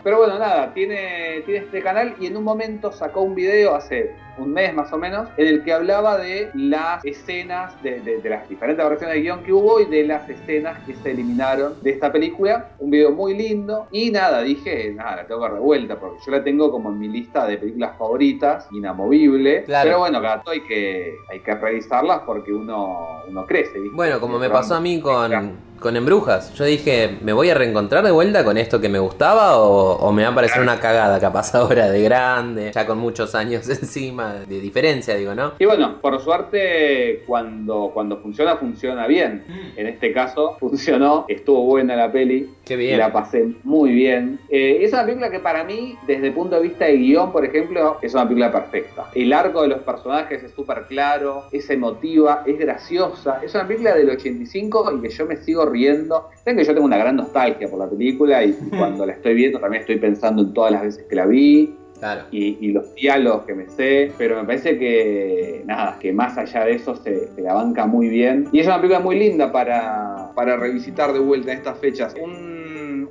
Pero 0.04 0.18
bueno, 0.18 0.40
nada, 0.40 0.74
tiene, 0.74 1.42
tiene 1.46 1.66
este 1.66 1.82
canal 1.82 2.16
y 2.20 2.28
en 2.28 2.38
un 2.38 2.44
momento 2.44 2.92
sacó 2.92 3.22
un 3.22 3.36
video 3.36 3.76
hace 3.76 4.16
un 4.36 4.52
mes 4.52 4.74
más 4.74 4.92
o 4.92 4.98
menos 4.98 5.28
en 5.38 5.46
el 5.48 5.64
que 5.64 5.72
hablaba 5.72 6.18
de 6.18 6.50
las 6.56 7.06
escenas, 7.06 7.80
de, 7.84 8.00
de- 8.00 8.18
de 8.20 8.30
las 8.30 8.50
diferentes 8.50 8.84
versiones 8.90 9.16
de 9.16 9.22
guion 9.22 9.44
que 9.44 9.54
hubo 9.54 9.80
y 9.80 9.86
de 9.86 10.06
las 10.08 10.28
escenas 10.28 10.80
que 10.88 10.96
se 10.96 11.12
eliminaron 11.12 11.76
de 11.84 11.92
esta 11.92 12.12
película. 12.12 12.70
Un 12.80 12.90
video 12.90 13.12
muy 13.12 13.36
lindo 13.36 13.88
y 13.92 14.10
nada, 14.10 14.42
dije, 14.42 14.92
nada, 14.96 15.18
la 15.18 15.28
tengo 15.28 15.40
que 15.42 15.46
dar 15.48 15.54
de 15.54 15.60
vuelta 15.60 16.00
porque 16.00 16.18
yo 16.26 16.32
la 16.32 16.44
tengo 16.44 16.72
como 16.72 16.90
en 16.90 16.98
mi 17.00 17.10
lista 17.10 17.46
de 17.46 17.58
películas 17.60 17.96
favoritas, 17.98 18.68
inamovible. 18.72 19.64
Claro. 19.66 19.88
Pero 19.88 20.00
bueno, 20.00 20.20
tanto 20.22 20.50
hay 20.52 20.62
que, 20.62 21.16
hay 21.30 21.40
que 21.42 21.54
revisarlas 21.54 22.22
porque 22.26 22.52
uno, 22.52 23.22
uno 23.28 23.46
crece. 23.46 23.73
Bueno, 23.94 24.20
como 24.20 24.40
me 24.40 24.50
pasó 24.50 24.76
a 24.76 24.80
mí 24.80 25.00
con, 25.00 25.32
con 25.80 25.98
Embrujas. 25.98 26.54
Yo 26.54 26.64
dije, 26.66 27.18
¿me 27.22 27.34
voy 27.34 27.50
a 27.50 27.54
reencontrar 27.56 28.04
de 28.06 28.12
vuelta 28.12 28.44
con 28.46 28.58
esto 28.58 28.80
que 28.80 28.88
me 28.90 29.00
gustaba 29.00 29.58
o, 29.58 29.96
o 29.96 30.12
me 30.14 30.24
va 30.24 30.30
a 30.30 30.36
parecer 30.36 30.62
una 30.62 30.80
cagada 30.80 31.20
capaz 31.20 31.54
ahora 31.56 31.90
de 31.90 32.02
grande, 32.02 32.72
ya 32.74 32.86
con 32.86 32.98
muchos 33.00 33.36
años 33.36 33.68
encima, 33.70 34.34
de 34.48 34.60
diferencia, 34.60 35.16
digo, 35.16 35.36
¿no? 35.36 35.54
Y 35.60 35.66
bueno, 35.66 36.00
por 36.02 36.22
suerte, 36.22 37.24
cuando, 37.28 37.92
cuando 37.94 38.18
funciona, 38.18 38.56
funciona 38.58 39.08
bien. 39.08 39.44
En 39.76 39.88
este 39.88 40.14
caso, 40.14 40.56
funcionó, 40.60 41.26
estuvo 41.28 41.64
buena 41.64 41.96
la 41.96 42.12
peli, 42.12 42.50
Qué 42.64 42.76
bien. 42.76 42.98
la 43.00 43.12
pasé 43.12 43.46
muy 43.64 43.92
bien. 43.92 44.40
Eh, 44.50 44.80
es 44.82 44.94
una 44.94 45.04
película 45.04 45.30
que 45.30 45.40
para 45.40 45.64
mí, 45.64 45.98
desde 46.08 46.28
el 46.28 46.34
punto 46.34 46.56
de 46.56 46.62
vista 46.62 46.86
de 46.86 46.98
guion, 46.98 47.32
por 47.32 47.44
ejemplo, 47.44 47.98
es 48.02 48.14
una 48.14 48.24
película 48.24 48.52
perfecta. 48.52 49.10
El 49.14 49.34
arco 49.34 49.62
de 49.64 49.68
los 49.68 49.80
personajes 49.82 50.44
es 50.44 50.52
súper 50.52 50.86
claro, 50.88 51.44
es 51.52 51.70
emotiva, 51.70 52.44
es 52.46 52.58
graciosa. 52.58 53.42
Es 53.44 53.54
una 53.54 53.68
película 53.68 53.94
del 53.96 54.10
85 54.10 54.94
y 54.98 55.02
que 55.02 55.10
yo 55.10 55.26
me 55.26 55.38
sigo 55.38 55.66
riendo. 55.74 56.30
Saben 56.44 56.58
que 56.58 56.64
yo 56.64 56.74
tengo 56.74 56.86
una 56.86 56.98
gran 56.98 57.16
nostalgia 57.18 57.68
por 57.70 57.80
la 57.80 57.90
película 57.90 58.44
y, 58.44 58.50
y 58.52 58.70
cuando 58.78 59.06
la 59.06 59.14
estoy 59.14 59.34
viendo 59.34 59.60
también 59.60 59.82
estoy 59.82 59.98
pensando 59.98 60.42
en 60.44 60.54
todas 60.54 60.72
las 60.72 60.84
veces 60.84 61.04
que 61.10 61.16
la 61.16 61.26
vi 61.26 61.76
Claro. 62.00 62.24
y, 62.32 62.58
y 62.60 62.72
los 62.74 62.94
diálogos 62.96 63.46
que 63.46 63.54
me 63.54 63.70
sé, 63.70 64.12
pero 64.18 64.36
me 64.36 64.44
parece 64.44 64.78
que 64.78 65.64
nada, 65.66 65.98
que 66.02 66.12
más 66.12 66.38
allá 66.38 66.66
de 66.66 66.74
eso 66.74 66.96
se, 66.98 67.28
se 67.30 67.42
la 67.42 67.54
banca 67.54 67.86
muy 67.86 68.10
bien. 68.10 68.50
Y 68.52 68.60
es 68.60 68.66
una 68.68 68.76
película 68.78 69.00
muy 69.00 69.18
linda 69.18 69.54
para, 69.54 70.32
para 70.36 70.58
revisitar 70.58 71.14
de 71.14 71.20
vuelta 71.20 71.52
en 71.54 71.60
estas 71.60 71.78
fechas. 71.80 72.14
Un, 72.22 72.53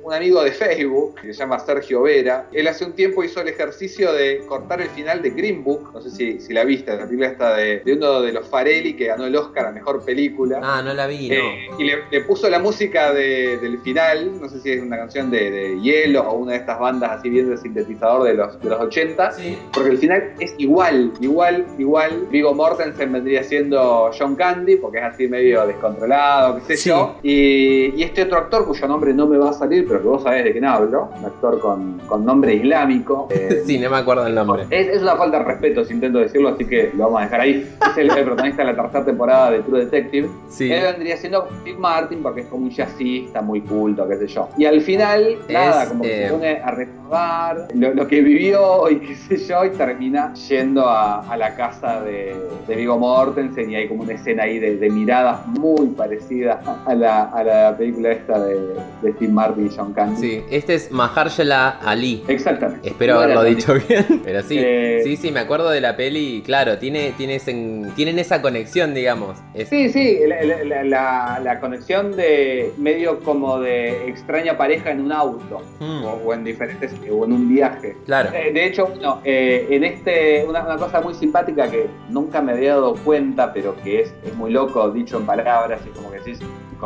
un 0.03 0.13
amigo 0.13 0.43
de 0.43 0.51
Facebook, 0.51 1.15
que 1.21 1.33
se 1.33 1.39
llama 1.39 1.59
Sergio 1.59 2.01
Vera, 2.03 2.47
él 2.51 2.67
hace 2.67 2.83
un 2.85 2.93
tiempo 2.93 3.23
hizo 3.23 3.41
el 3.41 3.47
ejercicio 3.47 4.11
de 4.13 4.39
cortar 4.47 4.81
el 4.81 4.89
final 4.89 5.21
de 5.21 5.29
Green 5.31 5.63
Book, 5.63 5.91
no 5.93 6.01
sé 6.01 6.09
si, 6.11 6.39
si 6.39 6.53
la 6.53 6.63
viste, 6.65 6.91
la 6.95 7.05
película 7.05 7.27
esta 7.27 7.55
de, 7.55 7.79
de 7.79 7.93
uno 7.93 8.21
de 8.21 8.33
los 8.33 8.47
Farelli 8.47 8.93
que 8.95 9.05
ganó 9.07 9.25
el 9.25 9.35
Oscar 9.35 9.67
a 9.67 9.71
Mejor 9.71 10.03
Película. 10.03 10.59
Ah, 10.61 10.81
no 10.83 10.93
la 10.93 11.07
vi, 11.07 11.29
no. 11.29 11.35
Eh, 11.35 11.67
y 11.79 11.83
le, 11.85 11.99
le 12.11 12.21
puso 12.21 12.49
la 12.49 12.59
música 12.59 13.13
de- 13.13 13.57
del 13.57 13.79
final, 13.79 14.41
no 14.41 14.49
sé 14.49 14.59
si 14.59 14.71
es 14.71 14.81
una 14.81 14.97
canción 14.97 15.31
de, 15.31 15.49
de 15.51 15.81
Hielo 15.81 16.21
o 16.23 16.35
una 16.37 16.51
de 16.53 16.57
estas 16.59 16.79
bandas 16.79 17.11
así 17.19 17.29
bien 17.29 17.49
de 17.49 17.57
sintetizador 17.57 18.23
de 18.23 18.33
los, 18.33 18.59
de 18.61 18.69
los 18.69 18.79
80, 18.81 19.31
Sí. 19.31 19.57
porque 19.73 19.89
el 19.91 19.97
final 19.97 20.33
es 20.39 20.53
igual, 20.57 21.11
igual, 21.21 21.65
igual. 21.77 22.27
Vigo 22.29 22.53
Mortensen 22.53 23.11
vendría 23.11 23.43
siendo 23.43 24.11
John 24.17 24.35
Candy, 24.35 24.75
porque 24.77 24.97
es 24.97 25.03
así 25.05 25.27
medio 25.27 25.65
descontrolado, 25.65 26.55
qué 26.59 26.61
sé 26.75 26.77
Sí. 26.77 26.89
yo. 26.89 27.15
Y, 27.23 27.93
y 27.95 28.03
este 28.03 28.23
otro 28.23 28.37
actor, 28.37 28.65
cuyo 28.65 28.87
nombre 28.87 29.13
no 29.13 29.27
me 29.27 29.37
va 29.37 29.49
a 29.51 29.53
salir, 29.53 29.85
pero 29.87 29.92
que 30.01 30.07
vos 30.07 30.23
sabés 30.23 30.43
de 30.43 30.51
quién 30.51 30.65
hablo, 30.65 31.09
un 31.17 31.25
actor 31.25 31.59
con, 31.59 31.99
con 32.07 32.25
nombre 32.25 32.53
islámico. 32.53 33.27
eh, 33.31 33.63
Sí, 33.65 33.77
no 33.79 33.89
me 33.89 33.97
acuerdo 33.97 34.27
el 34.27 34.35
nombre. 34.35 34.63
es, 34.69 34.87
es 34.87 35.01
una 35.01 35.15
falta 35.15 35.39
de 35.39 35.45
respeto 35.45 35.83
si 35.85 35.93
intento 35.93 36.19
decirlo, 36.19 36.49
así 36.49 36.65
que 36.65 36.91
lo 36.95 37.05
vamos 37.05 37.21
a 37.21 37.23
dejar 37.25 37.41
ahí. 37.41 37.69
Es 37.91 37.97
el, 37.97 38.09
el 38.11 38.23
protagonista 38.25 38.63
de 38.65 38.73
la 38.73 38.81
tercera 38.81 39.05
temporada 39.05 39.51
de 39.51 39.59
True 39.61 39.85
Detective. 39.85 40.29
Sí. 40.49 40.71
Él 40.71 40.83
vendría 40.83 41.17
siendo 41.17 41.47
Steve 41.61 41.77
Martin 41.77 42.21
porque 42.21 42.41
es 42.41 42.47
como 42.47 42.65
un 42.65 42.71
jazzista 42.71 43.41
muy 43.41 43.61
culto, 43.61 44.07
qué 44.07 44.17
sé 44.17 44.27
yo. 44.27 44.49
Y 44.57 44.65
al 44.65 44.81
final, 44.81 45.37
Es, 45.47 45.53
nada, 45.53 45.87
como 45.87 46.03
que 46.03 46.23
eh, 46.23 46.27
se 46.27 46.33
pone 46.33 46.57
a 46.63 46.71
recordar 46.71 47.67
lo, 47.75 47.93
lo 47.93 48.07
que 48.07 48.21
vivió 48.21 48.89
y 48.89 48.97
qué 48.99 49.15
sé 49.15 49.37
yo, 49.37 49.65
y 49.65 49.69
termina 49.71 50.33
yendo 50.33 50.87
a, 50.87 51.21
a 51.21 51.37
la 51.37 51.55
casa 51.55 52.01
de, 52.01 52.35
de 52.67 52.75
Viggo 52.75 52.97
Mortensen 52.97 53.69
y 53.71 53.75
hay 53.75 53.87
como 53.87 54.03
una 54.03 54.13
escena 54.13 54.43
ahí 54.43 54.59
de, 54.59 54.77
de 54.77 54.89
miradas 54.89 55.45
muy 55.47 55.87
parecida 55.87 56.61
a 56.85 56.93
la, 56.95 57.23
a 57.25 57.43
la 57.43 57.77
película 57.77 58.11
esta 58.11 58.39
de, 58.43 58.59
de 59.01 59.11
Steve 59.13 59.31
Martin 59.31 59.67
y 59.67 59.69
John 59.75 59.82
Candy. 59.91 60.21
Sí, 60.21 60.41
este 60.49 60.75
es 60.75 60.91
Mahershala 60.91 61.79
Ali. 61.83 62.23
Exactamente. 62.27 62.87
Espero 62.87 63.15
No 63.15 63.19
haberlo 63.21 63.43
dicho 63.43 63.73
bien. 63.87 64.21
Pero 64.23 64.41
sí, 64.43 64.57
Eh, 64.59 65.01
sí, 65.03 65.17
sí, 65.17 65.31
me 65.31 65.41
acuerdo 65.41 65.69
de 65.69 65.81
la 65.81 65.97
peli. 65.97 66.41
Claro, 66.45 66.77
tiene, 66.77 67.11
tiene 67.17 67.35
ese- 67.35 67.83
tienen 67.95 68.19
esa 68.19 68.41
conexión, 68.41 68.93
digamos. 68.93 69.37
Es- 69.53 69.69
Sí, 69.69 69.89
sí, 69.89 70.19
la, 70.27 70.41
la- 70.63 70.83
la- 70.83 71.39
la 71.43 71.59
conexión 71.59 72.15
de 72.15 72.71
medio 72.77 73.19
como 73.21 73.59
de 73.59 74.07
extraña 74.07 74.55
pareja 74.57 74.91
en 74.91 75.01
un 75.01 75.11
auto 75.11 75.61
Mm, 75.79 76.03
o, 76.05 76.09
o 76.25 76.33
en 76.33 76.43
diferentes 76.43 76.93
o 77.11 77.25
en 77.25 77.33
un 77.33 77.49
viaje. 77.49 77.97
claro. 78.05 78.29
Eh, 78.33 78.51
de 78.53 78.65
hecho, 78.67 78.85
bueno, 78.87 79.19
eh, 79.23 79.67
en 79.69 79.83
este 79.83 80.45
una, 80.47 80.63
una 80.63 80.77
cosa 80.77 81.01
muy 81.01 81.13
simpática 81.15 81.69
que 81.69 81.87
nunca 82.09 82.41
me 82.41 82.51
había 82.53 82.71
dado 82.75 82.93
cuenta, 83.03 83.51
pero 83.53 83.75
que 83.83 84.01
es, 84.01 84.13
es 84.25 84.35
muy 84.35 84.51
loco 84.51 84.89
dicho 84.91 85.17
en 85.17 85.25
palabras 85.25 85.81
y 85.85 85.89
como 85.89 86.11
que 86.11 86.19
decís, 86.19 86.39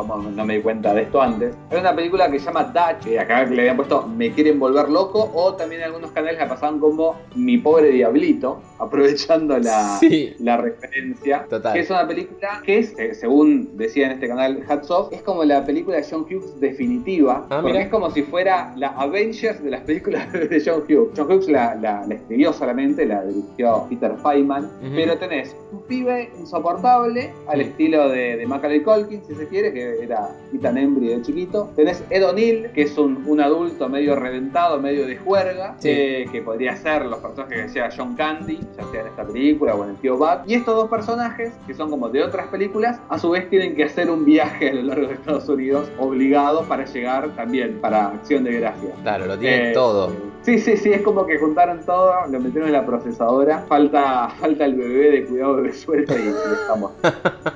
como 0.06 0.30
no 0.30 0.44
me 0.44 0.56
di 0.56 0.62
cuenta 0.62 0.94
de 0.94 1.02
esto 1.02 1.20
antes. 1.20 1.54
Hay 1.70 1.78
una 1.78 1.94
película 1.94 2.30
que 2.30 2.38
se 2.38 2.46
llama 2.46 2.72
Watch, 2.74 3.04
que 3.04 3.18
acá 3.18 3.44
le 3.44 3.60
habían 3.60 3.76
puesto 3.76 4.06
Me 4.06 4.30
quieren 4.32 4.58
volver 4.58 4.88
loco, 4.88 5.30
o 5.34 5.54
también 5.54 5.82
algunos 5.82 6.10
canales 6.12 6.38
la 6.38 6.48
pasaban 6.48 6.78
como 6.78 7.16
Mi 7.34 7.58
pobre 7.58 7.90
diablito, 7.90 8.60
aprovechando 8.78 9.58
la, 9.58 9.96
Sí. 9.98 10.34
la 10.38 10.56
referencia. 10.56 11.46
Total. 11.48 11.72
Que 11.74 11.80
es 11.80 11.90
una 11.90 12.06
película 12.06 12.62
que 12.64 12.78
es, 12.78 12.98
eh, 12.98 13.14
según 13.14 13.76
decía 13.76 14.06
en 14.06 14.12
este 14.12 14.28
canal 14.28 14.62
Hats 14.68 14.90
Off, 14.90 15.12
es 15.12 15.22
como 15.22 15.44
la 15.44 15.64
película 15.64 15.96
de 15.96 16.06
John 16.08 16.22
Hughes 16.22 16.60
definitiva. 16.60 17.44
Ah, 17.50 17.58
porque 17.60 17.72
mira. 17.72 17.84
es 17.84 17.88
como 17.90 18.10
si 18.10 18.22
fuera 18.22 18.72
la 18.76 18.88
Avengers 18.88 19.62
de 19.62 19.70
las 19.70 19.80
películas 19.82 20.32
de 20.32 20.62
John 20.64 20.82
Hughes. 20.88 21.10
John 21.16 21.26
Hughes 21.30 21.48
la, 21.48 21.74
la- 21.74 22.06
la 22.06 22.14
escribió 22.14 22.52
solamente, 22.52 23.04
la 23.06 23.22
dirigió 23.24 23.84
Peter 23.88 24.12
Feynman. 24.22 24.64
Ujú. 24.64 24.92
Pero 24.94 25.18
tenés 25.18 25.56
un 25.72 25.82
pibe 25.82 26.30
insoportable, 26.38 27.32
al 27.46 27.60
estilo 27.60 28.08
de, 28.08 28.36
de 28.36 28.46
Macaulay 28.46 28.80
Culkin, 28.82 29.22
si 29.24 29.34
se 29.34 29.46
quiere, 29.48 29.72
que 29.72 29.87
era 30.02 30.28
Ethan 30.54 30.78
Embry 30.78 31.08
de 31.08 31.22
chiquito. 31.22 31.70
Tenés 31.76 32.02
Ed 32.10 32.24
O'Neill, 32.26 32.70
que 32.72 32.82
es 32.82 32.96
un, 32.98 33.22
un 33.26 33.40
adulto 33.40 33.88
medio 33.88 34.16
reventado, 34.16 34.80
medio 34.80 35.06
de 35.06 35.16
juerga, 35.16 35.74
Sí. 35.78 35.88
eh, 35.90 36.26
que 36.30 36.42
podría 36.42 36.76
ser 36.76 37.06
los 37.06 37.18
personajes 37.20 37.56
que 37.56 37.62
decía 37.62 37.88
John 37.96 38.14
Candy, 38.14 38.58
ya 38.76 38.84
sea 38.90 39.00
en 39.02 39.06
esta 39.08 39.24
película 39.26 39.74
o 39.74 39.84
en 39.84 39.90
el 39.90 39.96
tío 39.96 40.18
Bat. 40.18 40.48
Y 40.48 40.54
estos 40.54 40.74
dos 40.74 40.88
personajes, 40.88 41.52
que 41.66 41.74
son 41.74 41.90
como 41.90 42.08
de 42.08 42.22
otras 42.22 42.48
películas, 42.48 43.00
a 43.08 43.18
su 43.18 43.30
vez 43.30 43.48
tienen 43.50 43.74
que 43.74 43.84
hacer 43.84 44.10
un 44.10 44.24
viaje 44.24 44.70
a 44.70 44.74
lo 44.74 44.82
largo 44.82 45.06
de 45.08 45.14
Estados 45.14 45.48
Unidos, 45.48 45.88
obligado 45.98 46.64
para 46.64 46.84
llegar 46.84 47.28
también 47.36 47.78
para 47.80 48.08
Acción 48.08 48.44
de 48.44 48.52
Gracia. 48.60 48.90
Claro, 49.02 49.26
lo 49.26 49.38
tiene 49.38 49.70
Eh, 49.70 49.74
todo. 49.74 50.12
Sí, 50.48 50.58
sí, 50.58 50.78
sí, 50.78 50.90
es 50.90 51.02
como 51.02 51.26
que 51.26 51.36
juntaron 51.36 51.84
todo, 51.84 52.10
lo 52.26 52.40
metieron 52.40 52.68
en 52.68 52.72
la 52.72 52.86
procesadora. 52.86 53.66
Falta, 53.68 54.30
falta 54.40 54.64
el 54.64 54.76
bebé 54.76 55.10
de 55.10 55.24
cuidado 55.26 55.60
de 55.60 55.74
suelta 55.74 56.14
y, 56.18 56.24
y 56.24 56.28
estamos. 56.62 56.92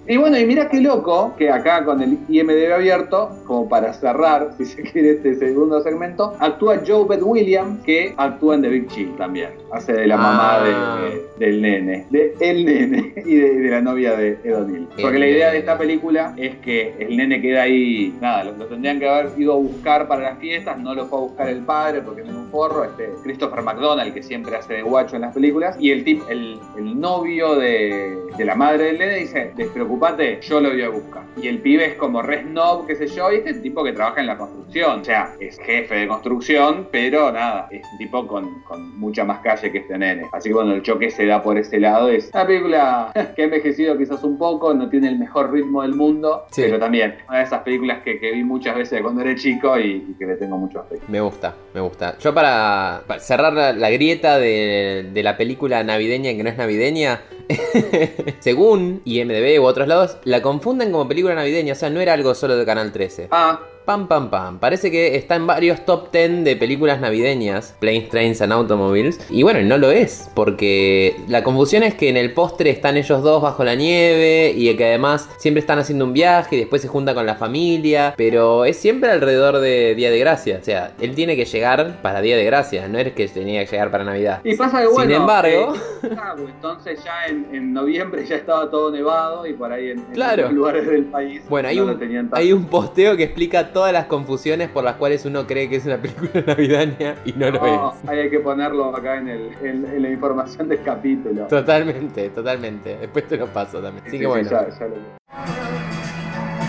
y 0.07 0.19
bueno, 0.19 0.39
y 0.39 0.45
mira 0.45 0.69
qué 0.69 0.79
loco 0.79 1.35
que 1.39 1.49
acá 1.49 1.87
con 1.87 2.03
el 2.03 2.19
IMDB 2.29 2.71
abierto, 2.71 3.31
como 3.47 3.67
para 3.67 3.95
cerrar, 3.95 4.53
si 4.59 4.67
se 4.67 4.83
quiere, 4.83 5.13
este 5.13 5.37
segundo 5.37 5.81
segmento, 5.81 6.35
actúa 6.39 6.83
Joe 6.87 7.07
Beth 7.09 7.23
Williams, 7.23 7.81
que 7.83 8.13
actúa 8.19 8.57
en 8.57 8.61
The 8.61 8.69
Big 8.69 8.89
Chill 8.89 9.17
también. 9.17 9.62
Hace 9.73 9.93
de 9.95 10.07
la 10.07 10.17
mamá 10.17 10.57
Ah. 10.57 10.65
de- 10.65 11.11
de- 11.11 11.23
del 11.39 11.63
nene, 11.63 12.07
de 12.11 12.35
el 12.41 12.65
nene 12.65 13.15
y 13.27 13.35
de, 13.37 13.55
de 13.61 13.71
la 13.71 13.81
novia 13.81 14.15
de 14.17 14.39
Ed 14.45 14.55
O'Neill. 14.57 14.87
Porque 15.01 15.19
la 15.19 15.27
idea 15.27 15.51
de 15.51 15.59
esta 15.59 15.77
película 15.79 16.35
es 16.37 16.57
que 16.57 16.95
el 16.99 17.17
nene 17.17 17.41
queda 17.41 17.63
ahí, 17.63 18.15
nada, 18.21 18.45
lo, 18.45 18.53
lo 18.53 18.67
tendrían 18.67 18.99
que 19.01 19.09
haber 19.09 19.31
ido 19.39 19.55
a 19.55 19.57
buscar 19.57 20.07
para 20.07 20.23
las 20.23 20.39
fiestas, 20.39 20.79
no 20.79 20.95
lo 20.95 21.07
fue 21.07 21.19
a 21.19 21.23
buscar 21.23 21.49
el 21.49 21.61
padre 21.63 22.03
porque 22.03 22.21
es 22.23 22.29
un 22.29 22.49
forro, 22.51 22.85
este 22.85 23.09
Christopher 23.25 23.63
McDonald 23.63 24.13
que 24.15 24.23
siempre 24.23 24.55
hace 24.57 24.75
de 24.75 24.83
guacho 24.83 25.17
en 25.17 25.23
las 25.23 25.35
películas, 25.35 25.77
y 25.81 25.91
el 25.91 26.05
tip, 26.05 26.23
el, 26.29 26.59
el 26.77 27.01
novio 27.01 27.57
de, 27.57 28.17
de 28.37 28.45
la 28.45 28.55
madre 28.55 28.85
del 28.85 28.99
nene 28.99 29.17
dice, 29.17 29.53
despreocupate, 29.57 30.39
yo 30.43 30.61
lo 30.61 30.69
voy 30.71 30.83
a 30.83 30.91
buscar. 30.91 31.23
Y 31.43 31.49
el 31.49 31.59
pibe 31.59 31.87
es 31.87 31.95
como 31.95 32.21
re 32.23 32.43
snob, 32.43 32.87
qué 32.87 32.95
sé 32.95 33.07
yo, 33.07 33.33
y 33.33 33.37
este 33.37 33.55
tipo 33.55 33.83
que 33.83 33.93
trabaja 33.93 34.21
en 34.21 34.27
la 34.27 34.37
construcción, 34.37 35.01
o 35.01 35.05
sea, 35.05 35.35
es 35.41 35.59
jefe 35.59 35.95
de 35.95 36.07
construcción, 36.07 36.89
pero 36.93 37.33
nada, 37.33 37.69
es 37.71 37.83
un 37.91 37.99
tipo 37.99 38.27
con, 38.27 38.63
con 38.63 38.99
mucha 39.01 39.25
más 39.25 39.41
calle 39.41 39.62
que 39.71 39.79
este 39.79 39.97
nene. 39.99 40.27
Así 40.33 40.49
que 40.49 40.55
bueno, 40.55 40.73
el 40.73 40.83
choque 40.83 41.11
se 41.11 41.27
da 41.27 41.43
por 41.43 41.59
ese 41.59 41.79
lado, 41.79 42.09
es 42.09 42.31
una 42.33 42.47
película 42.47 43.13
que 43.37 43.43
ha 43.43 43.45
envejecido 43.45 43.97
quizás 43.97 44.25
un 44.25 44.39
poco, 44.39 44.73
no 44.75 44.89
tiene 44.89 45.09
el 45.09 45.19
mejor 45.19 45.53
ritmo 45.53 45.83
del 45.83 45.95
mundo, 45.95 46.47
Sí. 46.51 46.63
pero 46.63 46.79
también 46.79 47.17
una 47.29 47.39
de 47.39 47.45
esas 47.45 47.63
películas 47.63 48.03
que, 48.03 48.19
que 48.19 48.33
vi 48.33 48.43
muchas 48.43 48.75
veces 48.77 49.01
cuando 49.03 49.21
era 49.23 49.35
chico 49.35 49.79
y, 49.79 50.07
y 50.11 50.15
que 50.19 50.27
le 50.27 50.37
tengo 50.37 50.57
mucho 50.57 50.81
afecto. 50.81 51.05
Me 51.09 51.21
gusta, 51.21 51.55
me 51.75 51.81
gusta. 51.81 52.17
Yo 52.19 52.33
para, 52.35 53.03
para 53.07 53.21
cerrar 53.21 53.53
la, 53.53 53.73
la 53.73 53.91
grieta 53.91 54.39
de, 54.39 55.11
de 55.13 55.23
la 55.23 55.37
película 55.37 55.85
navideña 55.85 56.33
que 56.33 56.43
no 56.43 56.49
es 56.51 56.57
navideña, 56.57 57.21
según 58.41 59.03
IMDB 59.05 59.61
u 59.61 59.65
otros 59.65 59.87
lados, 59.89 60.19
la 60.25 60.43
confunden 60.43 60.91
como 60.93 61.09
película 61.09 61.35
navideña, 61.35 61.73
o 61.73 61.77
sea, 61.77 61.91
no 61.91 62.01
era 62.01 62.13
algo 62.13 62.35
solo 62.35 62.57
de 62.57 62.65
Canal 62.65 62.93
13. 62.93 63.29
Ah, 63.31 63.61
Pam, 63.85 64.07
pam, 64.07 64.31
pam. 64.31 64.59
Parece 64.61 64.93
que 64.93 65.17
está 65.17 65.35
en 65.35 65.45
varios 65.47 65.85
top 65.85 66.13
10 66.13 66.45
de 66.45 66.55
películas 66.55 67.01
navideñas, 67.01 67.75
Planes, 67.81 68.09
Trains 68.11 68.41
and 68.41 68.53
Automobiles. 68.53 69.19
Y 69.29 69.43
bueno, 69.43 69.61
no 69.63 69.77
lo 69.77 69.91
es, 69.91 70.31
porque 70.35 71.17
la 71.27 71.43
confusión 71.43 71.83
es 71.83 71.95
que 71.95 72.09
en 72.09 72.17
el 72.17 72.33
postre 72.33 72.71
están 72.71 72.97
ellos 72.97 73.23
dos 73.25 73.43
bajo 73.43 73.65
la 73.65 73.75
nieve 73.75 74.53
y 74.57 74.73
que 74.77 74.85
además 74.85 75.29
siempre 75.39 75.61
están 75.61 75.81
haciendo 75.81 76.05
un 76.05 76.13
viaje 76.13 76.55
y 76.55 76.59
después 76.61 76.81
se 76.81 76.87
junta 76.87 77.13
con 77.13 77.27
la 77.27 77.35
familia. 77.35 78.15
Pero 78.17 78.65
es 78.65 78.77
siempre 78.77 79.11
alrededor 79.11 79.59
de 79.59 79.97
Día 79.97 80.13
de 80.13 80.19
Gracia. 80.21 80.59
O 80.61 80.65
sea, 80.65 80.93
él 81.01 81.17
tiene 81.17 81.35
que 81.35 81.45
llegar 81.45 82.01
para 82.03 82.21
Día 82.21 82.37
de 82.37 82.45
Gracia, 82.45 82.87
no 82.87 82.99
es 83.01 83.13
que 83.15 83.27
tenía 83.27 83.65
que 83.65 83.71
llegar 83.73 83.91
para 83.91 84.05
Navidad. 84.05 84.41
Y 84.45 84.55
pasa 84.55 84.81
que 84.83 84.87
bueno. 84.87 85.11
Sin 85.11 85.21
embargo- 85.21 85.75
eh, 86.05 86.09
entonces 86.55 87.03
ya 87.05 87.27
en, 87.29 87.49
en 87.53 87.73
noviembre 87.73 88.25
ya 88.27 88.37
estaba 88.37 88.71
todo 88.71 88.93
nevado 88.93 89.45
y 89.47 89.55
por 89.55 89.73
ahí 89.73 89.91
en, 89.91 89.99
en 89.99 90.05
Claro. 90.13 90.53
lugares 90.53 90.87
del 90.87 91.07
país 91.07 91.43
Bueno, 91.49 91.69
hay 91.69 91.77
no 91.77 91.85
lo 91.87 91.93
un, 91.95 91.99
tenían 91.99 92.31
tan- 92.31 92.39
hay 92.39 92.53
un 92.53 92.67
posteo 92.67 93.17
que 93.17 93.25
explica 93.25 93.72
todas 93.73 93.93
las 93.93 94.07
confusiones 94.07 94.69
por 94.69 94.85
las 94.85 94.97
cuales 94.97 95.25
uno 95.25 95.47
cree 95.47 95.69
que 95.69 95.77
es 95.77 95.87
una 95.87 95.97
película 95.99 96.31
navideña 96.47 97.17
y 97.25 97.33
no 97.33 97.51
lo 97.51 97.59
No, 97.61 97.93
es. 97.93 98.09
ahí 98.09 98.19
hay 98.21 98.31
que 98.31 98.41
ponerlo 98.41 98.95
acá 98.95 99.17
en, 99.17 99.29
el, 99.29 99.53
en, 99.63 99.85
en 99.87 100.03
la 100.03 100.09
información 100.11 100.69
del 100.69 100.83
capítulo. 100.83 101.47
Totalmente, 101.47 102.31
totalmente. 102.31 102.97
Después 102.99 103.27
te 103.29 103.37
lo 103.37 103.47
paso 103.47 103.81
también. 103.81 104.03
Así 104.07 104.11
Sí, 104.13 104.19
que 104.19 104.25
sí, 104.25 104.27
bueno. 104.27 104.51
ya- 104.51 104.69
ya 104.69 104.87
lo- 104.87 105.23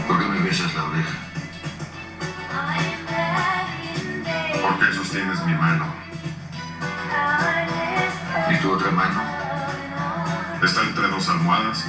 ¿Por 0.08 0.20
qué 0.20 0.26
me 0.28 0.40
besas 0.46 0.74
la 0.76 0.84
oreja? 0.86 1.20
¿Por 4.62 4.80
qué 4.80 4.94
sostienes 4.94 5.46
mi 5.46 5.54
mano? 5.54 5.86
¿Y 8.52 8.56
tu 8.62 8.72
otra 8.74 8.92
mano? 8.92 9.22
¿Está 10.64 10.82
entre 10.84 11.08
dos 11.08 11.30
almohadas? 11.30 11.86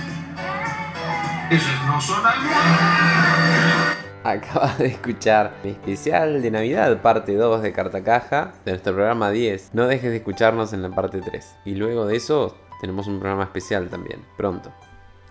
Esas 1.51 1.87
no 1.87 2.01
son 2.01 2.25
almohadas. 2.27 3.84
Acabas 4.27 4.79
de 4.79 4.87
escuchar 4.87 5.53
mi 5.63 5.73
especial 5.73 6.41
de 6.41 6.51
Navidad, 6.51 7.03
parte 7.03 7.35
2 7.35 7.61
de 7.61 7.75
Carta 7.75 8.03
Caja, 8.03 8.55
de 8.65 8.73
nuestro 8.73 8.95
programa 8.95 9.31
10. 9.31 9.75
No 9.75 9.87
dejes 9.87 10.11
de 10.13 10.17
escucharnos 10.17 10.73
en 10.73 10.81
la 10.81 10.89
parte 10.89 11.21
3. 11.21 11.57
Y 11.67 11.75
luego 11.75 12.07
de 12.07 12.17
eso, 12.17 12.57
tenemos 12.81 13.07
un 13.07 13.21
programa 13.21 13.43
especial 13.45 13.91
también, 13.91 14.25
pronto. 14.39 14.73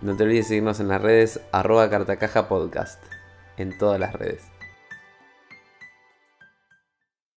No 0.00 0.16
te 0.16 0.22
olvides 0.22 0.44
de 0.44 0.48
seguirnos 0.50 0.78
en 0.78 0.86
las 0.86 1.02
redes 1.02 1.40
arroba 1.50 1.90
cartacaja 1.90 2.46
podcast, 2.46 3.02
en 3.56 3.76
todas 3.76 3.98
las 3.98 4.12
redes. 4.12 4.53